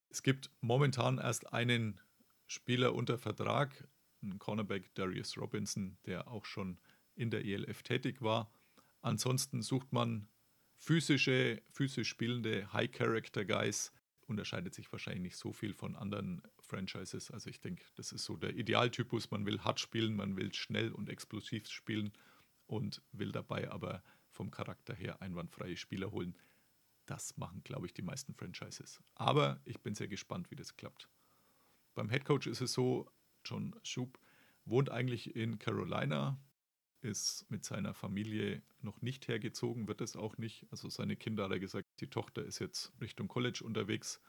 Es 0.09 0.23
gibt 0.23 0.51
momentan 0.63 1.19
erst 1.19 1.53
einen 1.53 2.01
Spieler 2.47 2.95
unter 2.95 3.19
Vertrag, 3.19 3.87
einen 4.23 4.39
Cornerback 4.39 4.95
Darius 4.95 5.37
Robinson, 5.37 5.99
der 6.07 6.29
auch 6.29 6.47
schon 6.47 6.79
in 7.15 7.29
der 7.31 7.45
ELF 7.45 7.83
tätig 7.83 8.23
war. 8.23 8.51
Ansonsten 9.05 9.61
sucht 9.61 9.93
man 9.93 10.29
physische, 10.79 11.61
physisch 11.69 12.09
spielende 12.09 12.73
High-Character-Guys. 12.73 13.93
Unterscheidet 14.27 14.75
sich 14.75 14.91
wahrscheinlich 14.93 15.23
nicht 15.23 15.37
so 15.37 15.53
viel 15.53 15.75
von 15.75 15.95
anderen 15.95 16.41
Franchises. 16.61 17.31
Also 17.31 17.51
ich 17.51 17.61
denke, 17.61 17.85
das 17.97 18.13
ist 18.13 18.25
so 18.25 18.39
der 18.39 18.57
Idealtypus. 18.57 19.31
Man 19.31 19.45
will 19.45 19.61
hart 19.61 19.79
spielen, 19.79 20.17
man 20.17 20.39
will 20.39 20.55
schnell 20.55 20.91
und 20.91 21.11
explosiv 21.11 21.69
spielen 21.69 22.13
und 22.67 23.03
will 23.13 23.31
dabei 23.31 23.71
aber 23.71 24.03
vom 24.31 24.51
Charakter 24.51 24.95
her 24.95 25.21
einwandfreie 25.21 25.77
Spieler 25.77 26.11
holen. 26.11 26.39
Das 27.05 27.37
machen, 27.37 27.63
glaube 27.63 27.85
ich, 27.85 27.93
die 27.93 28.01
meisten 28.01 28.33
Franchises. 28.33 29.03
Aber 29.17 29.61
ich 29.67 29.83
bin 29.83 29.95
sehr 29.95 30.09
gespannt, 30.09 30.51
wie 30.51 30.57
das 30.57 30.77
klappt. 30.77 31.11
Beim 31.95 32.09
Headcoach 32.09 32.47
ist 32.47 32.63
es 32.63 32.73
so, 32.73 33.11
John 33.45 33.79
Schub 33.83 34.19
wohnt 34.65 34.89
eigentlich 34.89 35.37
in 35.37 35.59
Carolina, 35.59 36.41
ist 37.05 37.47
mit 37.51 37.65
seiner 37.65 37.95
Familie 37.95 38.63
noch 38.81 39.03
nicht 39.03 39.29
hergezogen, 39.29 39.87
wird 39.87 40.01
es 40.01 40.17
auch 40.17 40.39
nicht. 40.39 40.67
Also 40.71 40.89
seine 40.89 41.17
Kinder 41.17 41.45
hat 41.45 41.53
er 41.53 41.61
gesagt, 41.61 41.89
die 42.01 42.09
Tochter 42.09 42.45
ist 42.45 42.59
jetzt 42.59 42.93
Richtung 43.01 43.29
College 43.29 43.63
unterwegs 43.63 44.21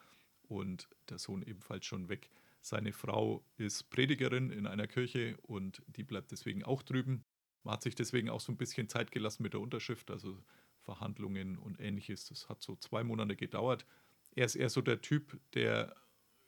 und 0.43 0.89
der 1.09 1.17
Sohn 1.17 1.41
ebenfalls 1.41 1.85
schon 1.85 2.09
weg. 2.09 2.29
Seine 2.61 2.93
Frau 2.93 3.43
ist 3.57 3.89
Predigerin 3.89 4.49
in 4.49 4.67
einer 4.67 4.87
Kirche 4.87 5.37
und 5.43 5.81
die 5.87 6.03
bleibt 6.03 6.31
deswegen 6.31 6.63
auch 6.63 6.83
drüben. 6.83 7.23
Man 7.63 7.73
hat 7.73 7.83
sich 7.83 7.95
deswegen 7.95 8.29
auch 8.29 8.41
so 8.41 8.51
ein 8.51 8.57
bisschen 8.57 8.89
Zeit 8.89 9.11
gelassen 9.11 9.43
mit 9.43 9.53
der 9.53 9.61
Unterschrift, 9.61 10.11
also 10.11 10.37
Verhandlungen 10.81 11.57
und 11.57 11.79
ähnliches. 11.79 12.25
Das 12.25 12.49
hat 12.49 12.61
so 12.61 12.75
zwei 12.75 13.03
Monate 13.03 13.35
gedauert. 13.35 13.85
Er 14.35 14.45
ist 14.45 14.55
eher 14.55 14.69
so 14.69 14.81
der 14.81 15.01
Typ, 15.01 15.39
der 15.53 15.95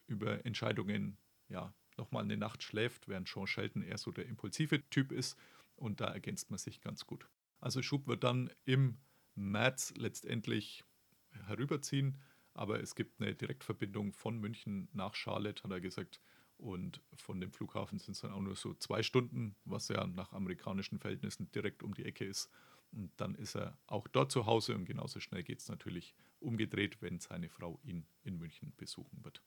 über 0.08 0.46
Entscheidungen 0.46 1.18
ja 1.50 1.74
nochmal 1.98 2.24
eine 2.24 2.38
Nacht 2.38 2.64
schläft, 2.64 3.08
während 3.08 3.28
Sean 3.28 3.48
Shelton 3.48 3.82
eher 3.82 3.98
so 3.98 4.12
der 4.12 4.28
impulsive 4.28 4.88
Typ 4.90 5.12
ist 5.12 5.38
und 5.78 6.02
da 6.02 6.06
ergänzt 6.06 6.50
man 6.50 6.58
sich 6.58 6.82
ganz 6.82 7.06
gut. 7.06 7.30
Also 7.60 7.82
Schub 7.82 8.08
wird 8.08 8.24
dann 8.24 8.52
im 8.66 8.98
März 9.36 9.94
letztendlich 9.96 10.84
herüberziehen, 11.32 12.18
aber 12.54 12.82
es 12.82 12.96
gibt 12.96 13.22
eine 13.22 13.36
Direktverbindung 13.36 14.14
von 14.14 14.40
München 14.40 14.90
nach 14.92 15.16
Charlotte, 15.16 15.64
hat 15.64 15.72
er 15.72 15.80
gesagt. 15.80 16.20
Und 16.58 17.04
von 17.16 17.40
dem 17.40 17.52
Flughafen 17.52 18.00
sind 18.00 18.14
es 18.14 18.22
dann 18.22 18.32
auch 18.32 18.42
nur 18.42 18.56
so 18.56 18.74
zwei 18.74 19.04
Stunden, 19.04 19.56
was 19.64 19.90
ja 19.90 20.08
nach 20.08 20.34
amerikanischen 20.34 20.98
Verhältnissen 20.98 21.52
direkt 21.52 21.84
um 21.84 21.94
die 21.94 22.06
Ecke 22.06 22.26
ist. 22.26 22.50
Und 22.92 23.12
dann 23.18 23.36
ist 23.36 23.56
er 23.56 23.78
auch 23.86 24.08
dort 24.08 24.32
zu 24.32 24.48
Hause 24.48 24.74
und 24.74 24.86
genauso 24.86 25.20
schnell 25.20 25.44
geht 25.44 25.60
es 25.60 25.70
natürlich 25.70 26.16
umgedreht, 26.40 27.02
wenn 27.02 27.20
seine 27.20 27.50
Frau 27.50 27.80
ihn 27.84 28.08
in 28.24 28.38
München 28.38 28.74
besuchen 28.76 29.24
wird. 29.24 29.44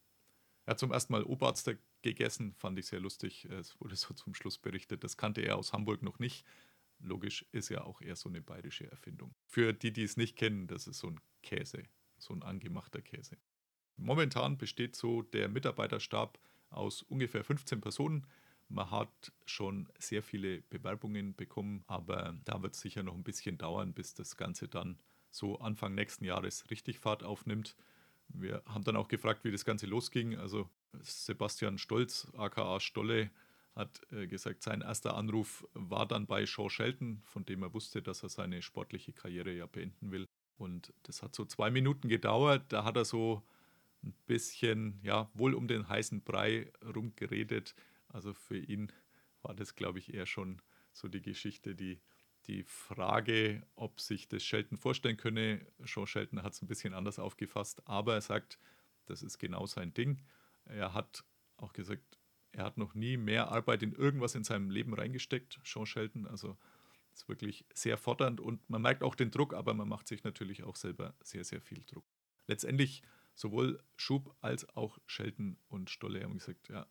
Er 0.65 0.71
hat 0.71 0.79
zum 0.79 0.91
ersten 0.91 1.13
Mal 1.13 1.23
Oberarzt 1.23 1.69
gegessen, 2.01 2.53
fand 2.53 2.77
ich 2.77 2.87
sehr 2.87 2.99
lustig. 2.99 3.45
Es 3.45 3.79
wurde 3.79 3.95
so 3.95 4.13
zum 4.13 4.33
Schluss 4.33 4.57
berichtet, 4.57 5.03
das 5.03 5.17
kannte 5.17 5.41
er 5.41 5.57
aus 5.57 5.73
Hamburg 5.73 6.03
noch 6.03 6.19
nicht. 6.19 6.45
Logisch 6.99 7.45
ist 7.51 7.69
ja 7.69 7.83
auch 7.83 8.01
eher 8.01 8.15
so 8.15 8.29
eine 8.29 8.41
bayerische 8.41 8.89
Erfindung. 8.89 9.33
Für 9.47 9.73
die, 9.73 9.91
die 9.91 10.03
es 10.03 10.17
nicht 10.17 10.35
kennen, 10.35 10.67
das 10.67 10.87
ist 10.87 10.99
so 10.99 11.07
ein 11.07 11.19
Käse, 11.41 11.83
so 12.17 12.33
ein 12.33 12.43
angemachter 12.43 13.01
Käse. 13.01 13.37
Momentan 13.97 14.57
besteht 14.57 14.95
so 14.95 15.23
der 15.23 15.49
Mitarbeiterstab 15.49 16.39
aus 16.69 17.01
ungefähr 17.01 17.43
15 17.43 17.81
Personen. 17.81 18.27
Man 18.67 18.89
hat 18.89 19.33
schon 19.45 19.89
sehr 19.99 20.23
viele 20.23 20.61
Bewerbungen 20.61 21.35
bekommen, 21.35 21.83
aber 21.87 22.37
da 22.45 22.61
wird 22.61 22.73
es 22.73 22.81
sicher 22.81 23.03
noch 23.03 23.15
ein 23.15 23.23
bisschen 23.23 23.57
dauern, 23.57 23.93
bis 23.93 24.13
das 24.13 24.37
Ganze 24.37 24.67
dann 24.67 24.97
so 25.29 25.59
Anfang 25.59 25.95
nächsten 25.95 26.25
Jahres 26.25 26.69
richtig 26.69 26.99
Fahrt 26.99 27.23
aufnimmt. 27.23 27.75
Wir 28.33 28.61
haben 28.65 28.83
dann 28.83 28.95
auch 28.95 29.07
gefragt, 29.07 29.43
wie 29.43 29.51
das 29.51 29.65
Ganze 29.65 29.85
losging. 29.85 30.37
Also 30.37 30.69
Sebastian 31.01 31.77
Stolz, 31.77 32.27
aka 32.37 32.79
Stolle, 32.79 33.29
hat 33.75 34.01
äh, 34.11 34.27
gesagt, 34.27 34.63
sein 34.63 34.81
erster 34.81 35.15
Anruf 35.15 35.67
war 35.73 36.05
dann 36.05 36.27
bei 36.27 36.45
Shaw 36.45 36.69
Shelton, 36.69 37.21
von 37.23 37.45
dem 37.45 37.63
er 37.63 37.73
wusste, 37.73 38.01
dass 38.01 38.23
er 38.23 38.29
seine 38.29 38.61
sportliche 38.61 39.13
Karriere 39.13 39.53
ja 39.53 39.65
beenden 39.65 40.11
will. 40.11 40.27
Und 40.57 40.93
das 41.03 41.23
hat 41.23 41.35
so 41.35 41.45
zwei 41.45 41.71
Minuten 41.71 42.09
gedauert. 42.09 42.65
Da 42.69 42.83
hat 42.83 42.97
er 42.97 43.05
so 43.05 43.43
ein 44.03 44.13
bisschen, 44.27 44.99
ja, 45.03 45.29
wohl 45.33 45.53
um 45.53 45.67
den 45.67 45.87
heißen 45.87 46.21
Brei 46.21 46.71
rumgeredet. 46.83 47.75
Also 48.09 48.33
für 48.33 48.57
ihn 48.57 48.91
war 49.41 49.55
das, 49.55 49.75
glaube 49.75 49.99
ich, 49.99 50.13
eher 50.13 50.25
schon 50.25 50.61
so 50.91 51.07
die 51.07 51.21
Geschichte, 51.21 51.75
die 51.75 51.99
die 52.51 52.63
Frage, 52.63 53.65
ob 53.75 54.01
sich 54.01 54.27
das 54.27 54.43
Shelton 54.43 54.77
vorstellen 54.77 55.15
könne. 55.15 55.65
Sean 55.85 56.05
Shelton 56.05 56.43
hat 56.43 56.53
es 56.53 56.61
ein 56.61 56.67
bisschen 56.67 56.93
anders 56.93 57.17
aufgefasst, 57.17 57.87
aber 57.87 58.15
er 58.15 58.21
sagt, 58.21 58.59
das 59.05 59.23
ist 59.23 59.39
genau 59.39 59.65
sein 59.65 59.93
Ding. 59.93 60.21
Er 60.65 60.93
hat 60.93 61.23
auch 61.55 61.71
gesagt, 61.71 62.19
er 62.51 62.65
hat 62.65 62.77
noch 62.77 62.93
nie 62.93 63.15
mehr 63.15 63.51
Arbeit 63.51 63.83
in 63.83 63.93
irgendwas 63.93 64.35
in 64.35 64.43
seinem 64.43 64.69
Leben 64.69 64.93
reingesteckt, 64.93 65.61
Sean 65.63 65.85
Shelton. 65.85 66.27
Also 66.27 66.57
ist 67.13 67.29
wirklich 67.29 67.65
sehr 67.73 67.97
fordernd 67.97 68.41
und 68.41 68.69
man 68.69 68.81
merkt 68.81 69.01
auch 69.03 69.15
den 69.15 69.31
Druck, 69.31 69.53
aber 69.53 69.73
man 69.73 69.87
macht 69.87 70.07
sich 70.07 70.23
natürlich 70.23 70.63
auch 70.63 70.75
selber 70.75 71.13
sehr, 71.23 71.45
sehr 71.45 71.61
viel 71.61 71.83
Druck. 71.85 72.05
Letztendlich 72.47 73.01
sowohl 73.33 73.81
Schub 73.95 74.35
als 74.41 74.67
auch 74.75 74.97
Shelton 75.05 75.57
und 75.69 75.89
Stolle 75.89 76.23
haben 76.23 76.37
gesagt, 76.37 76.67
ja, 76.67 76.85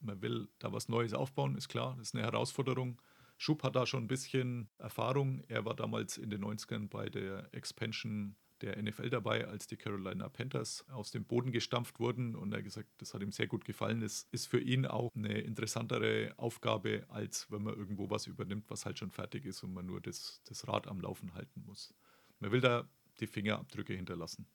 man 0.00 0.20
will 0.20 0.48
da 0.58 0.72
was 0.72 0.90
Neues 0.90 1.14
aufbauen, 1.14 1.56
ist 1.56 1.68
klar, 1.68 1.94
das 1.96 2.08
ist 2.08 2.14
eine 2.14 2.24
Herausforderung. 2.24 3.00
Schub 3.36 3.62
hat 3.62 3.76
da 3.76 3.86
schon 3.86 4.04
ein 4.04 4.08
bisschen 4.08 4.68
Erfahrung. 4.78 5.42
Er 5.48 5.64
war 5.64 5.74
damals 5.74 6.16
in 6.16 6.30
den 6.30 6.42
90ern 6.44 6.88
bei 6.88 7.08
der 7.08 7.52
Expansion 7.52 8.36
der 8.62 8.82
NFL 8.82 9.10
dabei, 9.10 9.46
als 9.46 9.66
die 9.66 9.76
Carolina 9.76 10.28
Panthers 10.28 10.88
aus 10.88 11.10
dem 11.10 11.24
Boden 11.24 11.52
gestampft 11.52 12.00
wurden. 12.00 12.34
Und 12.34 12.52
er 12.52 12.58
hat 12.58 12.64
gesagt, 12.64 12.88
das 12.98 13.12
hat 13.12 13.22
ihm 13.22 13.32
sehr 13.32 13.46
gut 13.46 13.64
gefallen. 13.64 14.02
Es 14.02 14.26
ist 14.30 14.46
für 14.46 14.60
ihn 14.60 14.86
auch 14.86 15.14
eine 15.14 15.40
interessantere 15.40 16.32
Aufgabe, 16.38 17.04
als 17.08 17.50
wenn 17.50 17.62
man 17.62 17.74
irgendwo 17.74 18.08
was 18.08 18.26
übernimmt, 18.26 18.70
was 18.70 18.86
halt 18.86 18.98
schon 18.98 19.10
fertig 19.10 19.44
ist 19.44 19.62
und 19.62 19.74
man 19.74 19.86
nur 19.86 20.00
das, 20.00 20.40
das 20.44 20.66
Rad 20.66 20.88
am 20.88 21.00
Laufen 21.00 21.34
halten 21.34 21.62
muss. 21.66 21.94
Man 22.40 22.52
will 22.52 22.60
da 22.60 22.88
die 23.20 23.26
Fingerabdrücke 23.26 23.94
hinterlassen. 23.94 24.46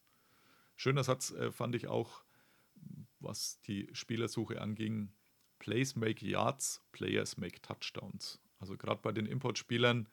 Schöner 0.75 1.03
Satz 1.03 1.31
äh, 1.31 1.51
fand 1.51 1.75
ich 1.75 1.87
auch, 1.87 2.23
was 3.19 3.61
die 3.61 3.87
Spielersuche 3.93 4.59
anging. 4.59 5.11
Plays 5.59 5.95
make 5.95 6.25
yards, 6.25 6.81
Players 6.91 7.37
make 7.37 7.61
touchdowns. 7.61 8.39
Also 8.61 8.77
gerade 8.77 9.01
bei 9.01 9.11
den 9.11 9.25
Importspielern 9.25 10.07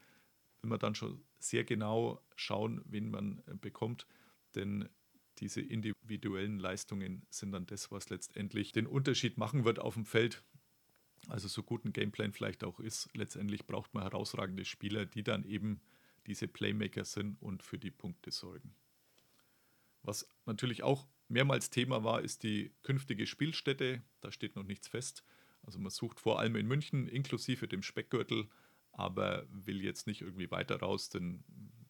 will 0.62 0.70
man 0.70 0.78
dann 0.80 0.94
schon 0.94 1.22
sehr 1.38 1.64
genau 1.64 2.20
schauen, 2.34 2.82
wen 2.86 3.10
man 3.10 3.42
äh, 3.46 3.54
bekommt, 3.54 4.06
denn 4.54 4.88
diese 5.38 5.60
individuellen 5.60 6.58
Leistungen 6.58 7.24
sind 7.30 7.52
dann 7.52 7.66
das, 7.66 7.92
was 7.92 8.08
letztendlich 8.08 8.72
den 8.72 8.88
Unterschied 8.88 9.38
machen 9.38 9.64
wird 9.64 9.78
auf 9.78 9.94
dem 9.94 10.04
Feld. 10.04 10.42
Also 11.28 11.46
so 11.46 11.62
gut 11.62 11.84
ein 11.84 11.92
Gameplan 11.92 12.32
vielleicht 12.32 12.64
auch 12.64 12.80
ist, 12.80 13.08
letztendlich 13.14 13.66
braucht 13.66 13.94
man 13.94 14.02
herausragende 14.02 14.64
Spieler, 14.64 15.06
die 15.06 15.22
dann 15.22 15.44
eben 15.44 15.80
diese 16.26 16.48
Playmaker 16.48 17.04
sind 17.04 17.40
und 17.40 17.62
für 17.62 17.78
die 17.78 17.90
Punkte 17.90 18.30
sorgen. 18.30 18.74
Was 20.02 20.28
natürlich 20.46 20.82
auch 20.82 21.06
mehrmals 21.28 21.70
Thema 21.70 22.02
war, 22.02 22.22
ist 22.22 22.42
die 22.42 22.72
künftige 22.82 23.26
Spielstätte. 23.26 24.02
Da 24.20 24.32
steht 24.32 24.56
noch 24.56 24.64
nichts 24.64 24.88
fest. 24.88 25.24
Also 25.68 25.80
man 25.80 25.90
sucht 25.90 26.18
vor 26.18 26.38
allem 26.38 26.56
in 26.56 26.66
München 26.66 27.08
inklusive 27.08 27.68
dem 27.68 27.82
Speckgürtel, 27.82 28.48
aber 28.92 29.46
will 29.50 29.82
jetzt 29.82 30.06
nicht 30.06 30.22
irgendwie 30.22 30.50
weiter 30.50 30.80
raus, 30.80 31.10
denn 31.10 31.44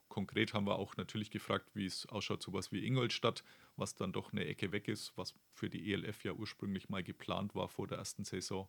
konkret 0.08 0.52
haben 0.52 0.66
wir 0.66 0.80
auch 0.80 0.96
natürlich 0.96 1.30
gefragt, 1.30 1.70
wie 1.74 1.86
es 1.86 2.04
ausschaut, 2.06 2.42
sowas 2.42 2.72
wie 2.72 2.84
Ingolstadt, 2.84 3.44
was 3.76 3.94
dann 3.94 4.12
doch 4.12 4.32
eine 4.32 4.46
Ecke 4.46 4.72
weg 4.72 4.88
ist, 4.88 5.12
was 5.14 5.32
für 5.52 5.70
die 5.70 5.92
ELF 5.92 6.24
ja 6.24 6.32
ursprünglich 6.32 6.88
mal 6.88 7.04
geplant 7.04 7.54
war 7.54 7.68
vor 7.68 7.86
der 7.86 7.98
ersten 7.98 8.24
Saison. 8.24 8.68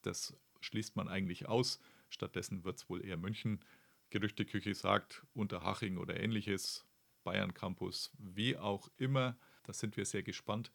Das 0.00 0.34
schließt 0.62 0.96
man 0.96 1.06
eigentlich 1.06 1.46
aus. 1.46 1.78
Stattdessen 2.08 2.64
wird 2.64 2.78
es 2.78 2.88
wohl 2.88 3.04
eher 3.04 3.18
München. 3.18 3.60
Gerüchteküche 4.08 4.74
sagt, 4.74 5.22
Unterhaching 5.34 5.98
oder 5.98 6.18
ähnliches, 6.18 6.86
Bayern 7.24 7.52
Campus, 7.52 8.10
wie 8.16 8.56
auch 8.56 8.88
immer. 8.96 9.36
Da 9.64 9.74
sind 9.74 9.98
wir 9.98 10.06
sehr 10.06 10.22
gespannt. 10.22 10.72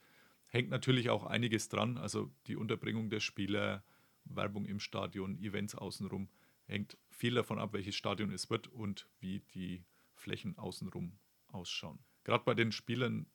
Hängt 0.51 0.69
natürlich 0.69 1.09
auch 1.09 1.25
einiges 1.25 1.69
dran, 1.69 1.97
also 1.97 2.29
die 2.47 2.57
Unterbringung 2.57 3.09
der 3.09 3.21
Spieler, 3.21 3.85
Werbung 4.25 4.65
im 4.65 4.81
Stadion, 4.81 5.37
Events 5.37 5.75
außenrum. 5.75 6.29
Hängt 6.65 6.97
viel 7.09 7.35
davon 7.35 7.57
ab, 7.57 7.71
welches 7.71 7.95
Stadion 7.95 8.31
es 8.31 8.49
wird 8.49 8.67
und 8.67 9.07
wie 9.21 9.39
die 9.53 9.85
Flächen 10.13 10.57
außenrum 10.57 11.17
ausschauen. 11.47 11.99
Gerade 12.25 12.43
bei 12.43 12.53
den 12.53 12.73
Spielern, 12.73 13.27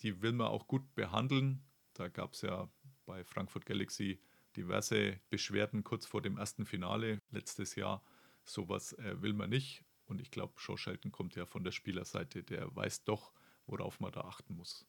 die 0.00 0.22
will 0.22 0.32
man 0.32 0.46
auch 0.46 0.66
gut 0.66 0.94
behandeln. 0.94 1.62
Da 1.92 2.08
gab 2.08 2.32
es 2.32 2.40
ja 2.40 2.70
bei 3.04 3.22
Frankfurt 3.22 3.66
Galaxy 3.66 4.18
diverse 4.56 5.20
Beschwerden 5.28 5.84
kurz 5.84 6.06
vor 6.06 6.22
dem 6.22 6.38
ersten 6.38 6.64
Finale 6.64 7.18
letztes 7.30 7.74
Jahr. 7.74 8.02
Sowas 8.44 8.94
äh, 8.94 9.20
will 9.20 9.34
man 9.34 9.50
nicht. 9.50 9.84
Und 10.06 10.22
ich 10.22 10.30
glaube, 10.30 10.54
Shaw 10.56 10.78
Shelton 10.78 11.12
kommt 11.12 11.34
ja 11.36 11.44
von 11.44 11.64
der 11.64 11.70
Spielerseite, 11.70 12.42
der 12.42 12.74
weiß 12.74 13.04
doch, 13.04 13.32
worauf 13.66 14.00
man 14.00 14.12
da 14.12 14.22
achten 14.22 14.54
muss. 14.54 14.86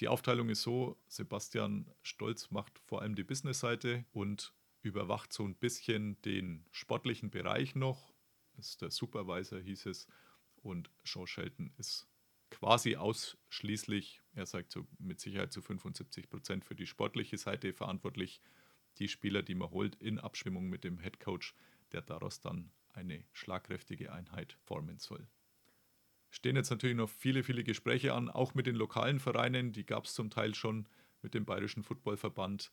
Die 0.00 0.08
Aufteilung 0.08 0.50
ist 0.50 0.62
so, 0.62 0.98
Sebastian 1.08 1.90
Stolz 2.02 2.50
macht 2.50 2.78
vor 2.80 3.00
allem 3.00 3.14
die 3.14 3.24
Business-Seite 3.24 4.04
und 4.12 4.52
überwacht 4.82 5.32
so 5.32 5.44
ein 5.44 5.54
bisschen 5.54 6.20
den 6.22 6.66
sportlichen 6.70 7.30
Bereich 7.30 7.74
noch. 7.74 8.12
ist 8.58 8.82
der 8.82 8.90
Supervisor, 8.90 9.58
hieß 9.58 9.86
es. 9.86 10.06
Und 10.62 10.90
Shaw 11.04 11.26
Shelton 11.26 11.72
ist 11.78 12.06
quasi 12.50 12.96
ausschließlich, 12.96 14.22
er 14.34 14.46
sagt 14.46 14.72
so 14.72 14.86
mit 14.98 15.20
Sicherheit 15.20 15.52
zu 15.52 15.62
75 15.62 16.28
Prozent 16.28 16.64
für 16.64 16.74
die 16.74 16.86
sportliche 16.86 17.38
Seite 17.38 17.72
verantwortlich. 17.72 18.40
Die 18.98 19.08
Spieler, 19.08 19.42
die 19.42 19.54
man 19.54 19.70
holt, 19.70 19.94
in 19.96 20.18
Abstimmung 20.18 20.68
mit 20.68 20.84
dem 20.84 20.98
Head 20.98 21.20
Coach, 21.20 21.54
der 21.92 22.02
daraus 22.02 22.40
dann 22.40 22.70
eine 22.92 23.24
schlagkräftige 23.32 24.12
Einheit 24.12 24.56
formen 24.64 24.98
soll. 24.98 25.28
Stehen 26.30 26.56
jetzt 26.56 26.70
natürlich 26.70 26.96
noch 26.96 27.08
viele, 27.08 27.42
viele 27.42 27.64
Gespräche 27.64 28.14
an, 28.14 28.28
auch 28.28 28.54
mit 28.54 28.66
den 28.66 28.76
lokalen 28.76 29.20
Vereinen. 29.20 29.72
Die 29.72 29.86
gab 29.86 30.04
es 30.04 30.14
zum 30.14 30.30
Teil 30.30 30.54
schon 30.54 30.88
mit 31.22 31.34
dem 31.34 31.44
Bayerischen 31.44 31.82
Footballverband. 31.82 32.72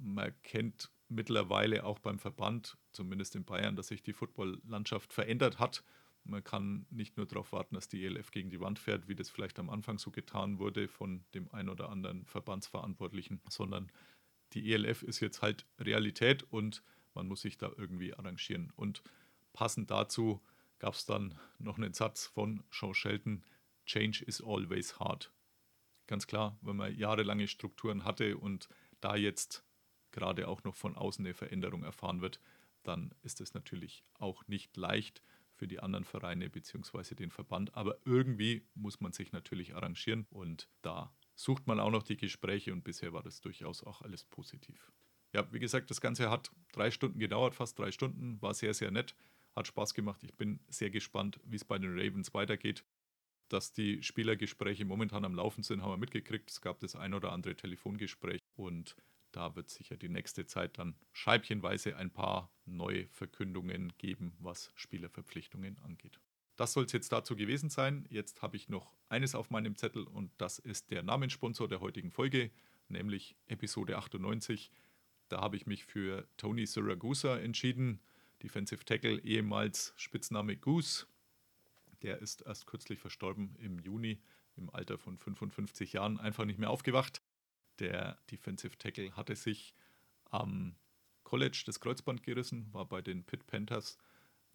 Man 0.00 0.32
kennt 0.42 0.90
mittlerweile 1.08 1.84
auch 1.84 1.98
beim 1.98 2.18
Verband, 2.18 2.76
zumindest 2.92 3.36
in 3.36 3.44
Bayern, 3.44 3.76
dass 3.76 3.88
sich 3.88 4.02
die 4.02 4.12
Footballlandschaft 4.12 5.12
verändert 5.12 5.58
hat. 5.58 5.84
Man 6.24 6.44
kann 6.44 6.86
nicht 6.90 7.16
nur 7.16 7.26
darauf 7.26 7.52
warten, 7.52 7.74
dass 7.74 7.88
die 7.88 8.04
ELF 8.04 8.30
gegen 8.30 8.50
die 8.50 8.60
Wand 8.60 8.78
fährt, 8.78 9.08
wie 9.08 9.14
das 9.14 9.28
vielleicht 9.28 9.58
am 9.58 9.70
Anfang 9.70 9.98
so 9.98 10.10
getan 10.10 10.58
wurde 10.58 10.88
von 10.88 11.24
dem 11.34 11.50
ein 11.50 11.68
oder 11.68 11.88
anderen 11.88 12.24
Verbandsverantwortlichen, 12.26 13.40
sondern 13.48 13.90
die 14.52 14.72
ELF 14.72 15.02
ist 15.02 15.20
jetzt 15.20 15.42
halt 15.42 15.66
Realität 15.80 16.44
und 16.44 16.82
man 17.14 17.26
muss 17.26 17.42
sich 17.42 17.58
da 17.58 17.70
irgendwie 17.76 18.14
arrangieren. 18.14 18.72
Und 18.76 19.02
passend 19.52 19.90
dazu 19.90 20.40
gab 20.82 20.94
es 20.94 21.06
dann 21.06 21.38
noch 21.60 21.78
einen 21.78 21.92
Satz 21.92 22.26
von 22.26 22.64
Sean 22.72 22.92
Shelton, 22.92 23.44
Change 23.86 24.24
is 24.24 24.42
always 24.42 24.98
hard. 24.98 25.32
Ganz 26.08 26.26
klar, 26.26 26.58
wenn 26.60 26.74
man 26.74 26.92
jahrelange 26.92 27.46
Strukturen 27.46 28.04
hatte 28.04 28.36
und 28.36 28.68
da 29.00 29.14
jetzt 29.14 29.64
gerade 30.10 30.48
auch 30.48 30.64
noch 30.64 30.74
von 30.74 30.96
außen 30.96 31.24
eine 31.24 31.34
Veränderung 31.34 31.84
erfahren 31.84 32.20
wird, 32.20 32.40
dann 32.82 33.14
ist 33.22 33.40
es 33.40 33.54
natürlich 33.54 34.04
auch 34.18 34.44
nicht 34.48 34.76
leicht 34.76 35.22
für 35.54 35.68
die 35.68 35.78
anderen 35.78 36.04
Vereine 36.04 36.50
bzw. 36.50 37.14
den 37.14 37.30
Verband. 37.30 37.76
Aber 37.76 37.98
irgendwie 38.04 38.66
muss 38.74 39.00
man 39.00 39.12
sich 39.12 39.30
natürlich 39.30 39.76
arrangieren 39.76 40.26
und 40.30 40.68
da 40.82 41.14
sucht 41.36 41.68
man 41.68 41.78
auch 41.78 41.92
noch 41.92 42.02
die 42.02 42.16
Gespräche 42.16 42.72
und 42.72 42.82
bisher 42.82 43.12
war 43.12 43.22
das 43.22 43.40
durchaus 43.40 43.84
auch 43.84 44.02
alles 44.02 44.24
positiv. 44.24 44.90
Ja, 45.32 45.46
wie 45.52 45.60
gesagt, 45.60 45.90
das 45.90 46.00
Ganze 46.00 46.28
hat 46.28 46.50
drei 46.72 46.90
Stunden 46.90 47.20
gedauert, 47.20 47.54
fast 47.54 47.78
drei 47.78 47.92
Stunden, 47.92 48.42
war 48.42 48.52
sehr, 48.52 48.74
sehr 48.74 48.90
nett, 48.90 49.14
hat 49.54 49.66
Spaß 49.66 49.94
gemacht. 49.94 50.22
Ich 50.24 50.34
bin 50.34 50.60
sehr 50.68 50.90
gespannt, 50.90 51.40
wie 51.44 51.56
es 51.56 51.64
bei 51.64 51.78
den 51.78 51.92
Ravens 51.98 52.32
weitergeht. 52.34 52.84
Dass 53.48 53.72
die 53.72 54.02
Spielergespräche 54.02 54.84
momentan 54.84 55.24
am 55.24 55.34
Laufen 55.34 55.62
sind, 55.62 55.82
haben 55.82 55.92
wir 55.92 55.98
mitgekriegt. 55.98 56.50
Es 56.50 56.60
gab 56.60 56.80
das 56.80 56.96
ein 56.96 57.12
oder 57.12 57.32
andere 57.32 57.54
Telefongespräch 57.54 58.40
und 58.56 58.96
da 59.30 59.56
wird 59.56 59.70
sicher 59.70 59.96
die 59.96 60.08
nächste 60.08 60.46
Zeit 60.46 60.78
dann 60.78 60.94
scheibchenweise 61.12 61.96
ein 61.96 62.10
paar 62.10 62.50
neue 62.64 63.08
Verkündungen 63.08 63.92
geben, 63.98 64.34
was 64.38 64.70
Spielerverpflichtungen 64.74 65.78
angeht. 65.80 66.20
Das 66.56 66.74
soll 66.74 66.84
es 66.84 66.92
jetzt 66.92 67.12
dazu 67.12 67.34
gewesen 67.34 67.70
sein. 67.70 68.06
Jetzt 68.10 68.42
habe 68.42 68.56
ich 68.56 68.68
noch 68.68 68.94
eines 69.08 69.34
auf 69.34 69.50
meinem 69.50 69.76
Zettel 69.76 70.04
und 70.04 70.30
das 70.38 70.58
ist 70.58 70.90
der 70.90 71.02
Namenssponsor 71.02 71.66
der 71.66 71.80
heutigen 71.80 72.10
Folge, 72.10 72.50
nämlich 72.88 73.36
Episode 73.46 73.96
98. 73.96 74.70
Da 75.28 75.40
habe 75.40 75.56
ich 75.56 75.66
mich 75.66 75.84
für 75.84 76.28
Tony 76.36 76.66
Siragusa 76.66 77.38
entschieden, 77.38 78.00
Defensive 78.42 78.84
Tackle, 78.84 79.20
ehemals 79.20 79.92
Spitzname 79.96 80.56
Goose. 80.56 81.06
Der 82.02 82.18
ist 82.18 82.42
erst 82.42 82.66
kürzlich 82.66 82.98
verstorben 82.98 83.54
im 83.56 83.78
Juni 83.78 84.20
im 84.56 84.70
Alter 84.70 84.98
von 84.98 85.16
55 85.16 85.94
Jahren, 85.94 86.18
einfach 86.18 86.44
nicht 86.44 86.58
mehr 86.58 86.70
aufgewacht. 86.70 87.22
Der 87.78 88.18
Defensive 88.30 88.76
Tackle 88.76 89.16
hatte 89.16 89.36
sich 89.36 89.74
am 90.30 90.76
College 91.24 91.62
das 91.64 91.80
Kreuzband 91.80 92.22
gerissen, 92.22 92.72
war 92.72 92.86
bei 92.86 93.00
den 93.00 93.24
Pitt 93.24 93.46
Panthers. 93.46 93.96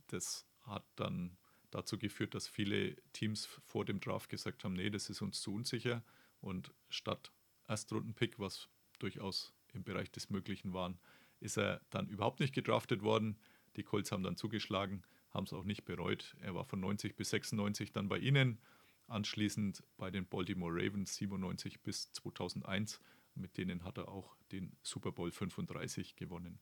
Das 0.07 0.45
hat 0.61 0.85
dann 0.95 1.37
dazu 1.71 1.97
geführt, 1.97 2.35
dass 2.35 2.47
viele 2.47 2.95
Teams 3.13 3.45
vor 3.45 3.85
dem 3.85 3.99
Draft 3.99 4.29
gesagt 4.29 4.63
haben, 4.63 4.73
nee, 4.73 4.89
das 4.89 5.09
ist 5.09 5.21
uns 5.21 5.41
zu 5.41 5.53
unsicher. 5.53 6.03
Und 6.41 6.73
statt 6.89 7.31
Erstrunden-Pick, 7.67 8.39
was 8.39 8.69
durchaus 8.99 9.53
im 9.73 9.83
Bereich 9.83 10.11
des 10.11 10.29
Möglichen 10.29 10.73
waren, 10.73 10.99
ist 11.39 11.57
er 11.57 11.81
dann 11.89 12.07
überhaupt 12.07 12.39
nicht 12.39 12.53
gedraftet 12.53 13.01
worden. 13.01 13.39
Die 13.77 13.83
Colts 13.83 14.11
haben 14.11 14.23
dann 14.23 14.35
zugeschlagen, 14.35 15.03
haben 15.29 15.45
es 15.45 15.53
auch 15.53 15.63
nicht 15.63 15.85
bereut. 15.85 16.35
Er 16.41 16.55
war 16.55 16.65
von 16.65 16.79
90 16.79 17.15
bis 17.15 17.29
96 17.29 17.93
dann 17.93 18.09
bei 18.09 18.17
ihnen, 18.17 18.59
anschließend 19.07 19.83
bei 19.97 20.11
den 20.11 20.27
Baltimore 20.27 20.73
Ravens 20.73 21.15
97 21.15 21.81
bis 21.81 22.11
2001. 22.11 22.99
Mit 23.35 23.57
denen 23.57 23.83
hat 23.83 23.97
er 23.97 24.09
auch 24.09 24.35
den 24.51 24.75
Super 24.81 25.11
Bowl 25.11 25.31
35 25.31 26.15
gewonnen. 26.15 26.59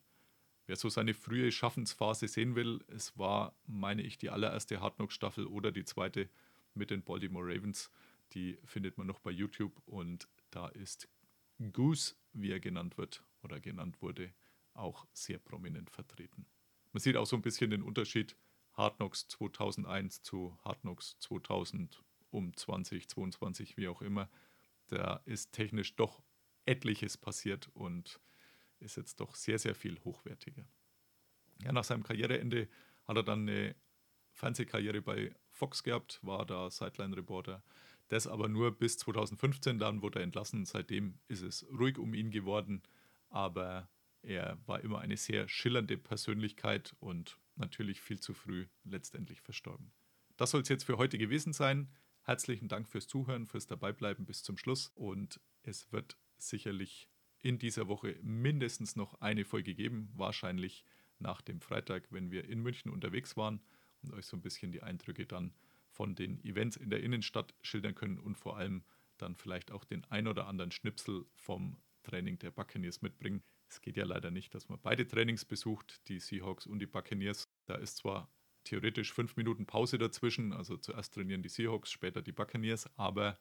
Wer 0.68 0.76
so 0.76 0.90
seine 0.90 1.14
frühe 1.14 1.52
Schaffensphase 1.52 2.28
sehen 2.28 2.56
will, 2.56 2.84
es 2.88 3.18
war, 3.18 3.56
meine 3.66 4.02
ich, 4.02 4.18
die 4.18 4.30
allererste 4.30 4.82
Hard 4.82 4.96
Knock 4.98 5.12
Staffel 5.12 5.46
oder 5.46 5.72
die 5.72 5.86
zweite 5.86 6.30
mit 6.74 6.90
den 6.90 7.04
Baltimore 7.04 7.46
Ravens. 7.46 7.92
Die 8.34 8.58
findet 8.66 8.98
man 8.98 9.08
noch 9.08 9.20
bei 9.20 9.32
YouTube 9.32 9.80
und 9.86 10.28
da 10.50 10.68
ist 10.68 11.08
Goose, 11.72 12.16
wie 12.34 12.52
er 12.52 12.60
genannt 12.60 12.98
wird 12.98 13.24
oder 13.44 13.60
genannt 13.60 14.02
wurde, 14.02 14.34
auch 14.74 15.08
sehr 15.14 15.38
prominent 15.38 15.90
vertreten. 15.92 16.46
Man 16.96 17.02
sieht 17.02 17.18
auch 17.18 17.26
so 17.26 17.36
ein 17.36 17.42
bisschen 17.42 17.72
den 17.72 17.82
Unterschied 17.82 18.38
Hard 18.72 18.96
Knocks 18.96 19.28
2001 19.28 20.22
zu 20.22 20.58
Hard 20.64 20.80
Knocks 20.80 21.18
2000 21.20 22.02
um 22.32 22.56
20, 22.56 23.10
22, 23.10 23.76
wie 23.76 23.90
auch 23.90 24.02
immer. 24.02 24.30
Da 24.88 25.22
ist 25.26 25.52
technisch 25.52 25.98
doch 25.98 26.24
etliches 26.64 27.18
passiert 27.18 27.70
und 27.74 28.22
ist 28.80 28.96
jetzt 28.96 29.20
doch 29.20 29.36
sehr, 29.36 29.60
sehr 29.60 29.76
viel 29.76 30.00
hochwertiger. 30.06 30.66
Ja, 31.64 31.74
nach 31.74 31.84
seinem 31.84 32.04
Karriereende 32.04 32.70
hat 33.04 33.18
er 33.18 33.24
dann 33.24 33.42
eine 33.42 33.76
Fernsehkarriere 34.32 35.02
bei 35.02 35.36
Fox 35.50 35.84
gehabt, 35.84 36.22
war 36.22 36.46
da 36.46 36.72
Sideline-Reporter. 36.72 37.62
Das 38.08 38.26
aber 38.26 38.48
nur 38.48 38.72
bis 38.72 38.98
2015, 39.00 39.80
dann 39.80 40.02
wurde 40.02 40.20
er 40.20 40.24
entlassen. 40.24 40.64
Seitdem 40.64 41.20
ist 41.28 41.42
es 41.42 41.68
ruhig 41.78 41.98
um 41.98 42.14
ihn 42.14 42.32
geworden, 42.32 42.84
aber 43.28 43.90
er 44.26 44.58
war 44.66 44.82
immer 44.82 45.00
eine 45.00 45.18
sehr 45.18 45.48
schillernde 45.48 45.98
Persönlichkeit 45.98 46.96
und 47.00 47.38
natürlich 47.56 48.02
viel 48.02 48.20
zu 48.20 48.34
früh 48.34 48.68
letztendlich 48.84 49.42
verstorben. 49.42 49.92
Das 50.36 50.52
soll 50.52 50.62
es 50.62 50.70
jetzt 50.70 50.84
für 50.84 50.98
heute 50.98 51.18
gewesen 51.18 51.54
sein. 51.54 51.90
Herzlichen 52.24 52.68
Dank 52.68 52.90
fürs 52.90 53.08
Zuhören, 53.08 53.46
fürs 53.46 53.68
Dabeibleiben 53.68 54.26
bis 54.26 54.44
zum 54.44 54.58
Schluss 54.58 54.92
und 54.96 55.40
es 55.62 55.92
wird 55.92 56.18
sicherlich 56.38 57.08
in 57.42 57.60
dieser 57.60 57.88
Woche 57.88 58.18
mindestens 58.24 58.96
noch 58.96 59.22
eine 59.22 59.46
Folge 59.46 59.76
geben, 59.76 60.10
wahrscheinlich 60.16 60.84
nach 61.20 61.42
dem 61.42 61.62
Freitag, 61.62 62.12
wenn 62.12 62.32
wir 62.32 62.50
in 62.50 62.62
München 62.62 62.92
unterwegs 62.92 63.38
waren 63.38 63.62
und 64.02 64.14
euch 64.14 64.26
so 64.26 64.36
ein 64.36 64.42
bisschen 64.42 64.72
die 64.72 64.82
Eindrücke 64.82 65.26
dann 65.26 65.54
von 65.92 66.16
den 66.16 66.44
Events 66.44 66.76
in 66.78 66.90
der 66.90 67.04
Innenstadt 67.04 67.54
schildern 67.62 67.96
können 67.96 68.20
und 68.20 68.38
vor 68.38 68.58
allem 68.58 68.84
dann 69.18 69.36
vielleicht 69.36 69.72
auch 69.72 69.86
den 69.86 70.04
ein 70.06 70.28
oder 70.28 70.48
anderen 70.48 70.72
Schnipsel 70.72 71.26
vom 71.36 71.78
Training 72.04 72.40
der 72.40 72.52
Buccaneers 72.52 73.02
mitbringen. 73.02 73.44
Es 73.68 73.82
geht 73.82 73.98
ja 73.98 74.06
leider 74.06 74.32
nicht, 74.32 74.54
dass 74.54 74.70
man 74.70 74.80
beide 74.82 75.08
Trainings 75.08 75.46
besucht, 75.46 76.08
die 76.08 76.20
Seahawks 76.20 76.68
und 76.68 76.80
die 76.80 76.86
Buccaneers. 76.86 77.48
Da 77.66 77.76
ist 77.76 77.98
zwar 77.98 78.30
theoretisch 78.64 79.14
fünf 79.14 79.36
Minuten 79.36 79.66
Pause 79.66 79.98
dazwischen, 79.98 80.54
also 80.54 80.78
zuerst 80.78 81.14
trainieren 81.14 81.44
die 81.44 81.50
Seahawks, 81.50 81.92
später 81.92 82.22
die 82.22 82.32
Buccaneers, 82.32 82.90
aber 82.98 83.40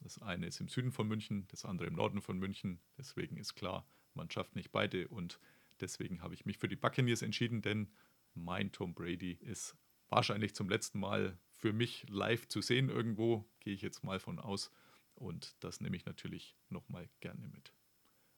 das 0.00 0.20
eine 0.20 0.46
ist 0.46 0.60
im 0.60 0.68
Süden 0.68 0.92
von 0.92 1.08
München, 1.08 1.46
das 1.48 1.64
andere 1.64 1.88
im 1.88 1.94
Norden 1.94 2.20
von 2.20 2.38
München. 2.38 2.78
Deswegen 2.98 3.36
ist 3.36 3.54
klar, 3.54 3.86
man 4.12 4.30
schafft 4.30 4.54
nicht 4.54 4.70
beide. 4.70 5.08
Und 5.08 5.40
deswegen 5.80 6.22
habe 6.22 6.34
ich 6.34 6.44
mich 6.44 6.58
für 6.58 6.68
die 6.68 6.76
Buccaneers 6.76 7.22
entschieden, 7.22 7.62
denn 7.62 7.90
mein 8.34 8.70
Tom 8.72 8.94
Brady 8.94 9.32
ist 9.32 9.76
wahrscheinlich 10.08 10.54
zum 10.54 10.68
letzten 10.68 11.00
Mal 11.00 11.38
für 11.52 11.72
mich 11.72 12.06
live 12.08 12.46
zu 12.48 12.60
sehen 12.60 12.88
irgendwo, 12.88 13.48
gehe 13.60 13.74
ich 13.74 13.82
jetzt 13.82 14.04
mal 14.04 14.20
von 14.20 14.38
aus. 14.38 14.70
Und 15.14 15.56
das 15.60 15.80
nehme 15.80 15.96
ich 15.96 16.04
natürlich 16.04 16.56
nochmal 16.68 17.08
gerne 17.20 17.48
mit. 17.48 17.72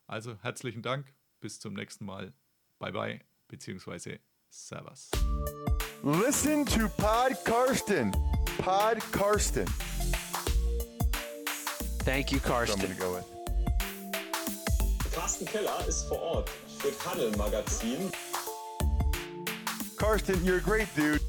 Also 0.06 0.36
herzlichen 0.40 0.82
Dank, 0.82 1.12
bis 1.40 1.58
zum 1.58 1.74
nächsten 1.74 2.04
Mal. 2.04 2.32
Bye 2.78 2.92
bye, 2.92 3.20
beziehungsweise 3.48 4.20
Servus. 4.50 5.10
Listen 6.02 6.64
to 6.64 6.88
Pod 6.96 7.32
Karsten. 7.44 8.12
Pod 8.58 9.00
Karsten. 9.12 9.66
Thank 12.04 12.30
you, 12.30 12.38
Karsten. 12.38 12.96
go. 12.98 13.18
Carsten 15.12 15.46
Keller 15.46 15.84
ist 15.88 16.04
vor 16.04 16.20
Ort 16.20 16.50
für 16.78 16.92
Paddel 16.92 17.36
Magazin. 17.36 18.12
Karsten, 19.96 20.44
you're 20.44 20.58
a 20.58 20.60
great 20.60 20.88
dude. 20.94 21.20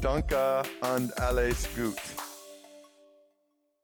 Danke 0.00 0.62
und 0.82 1.18
alles 1.18 1.66
gut. 1.74 1.96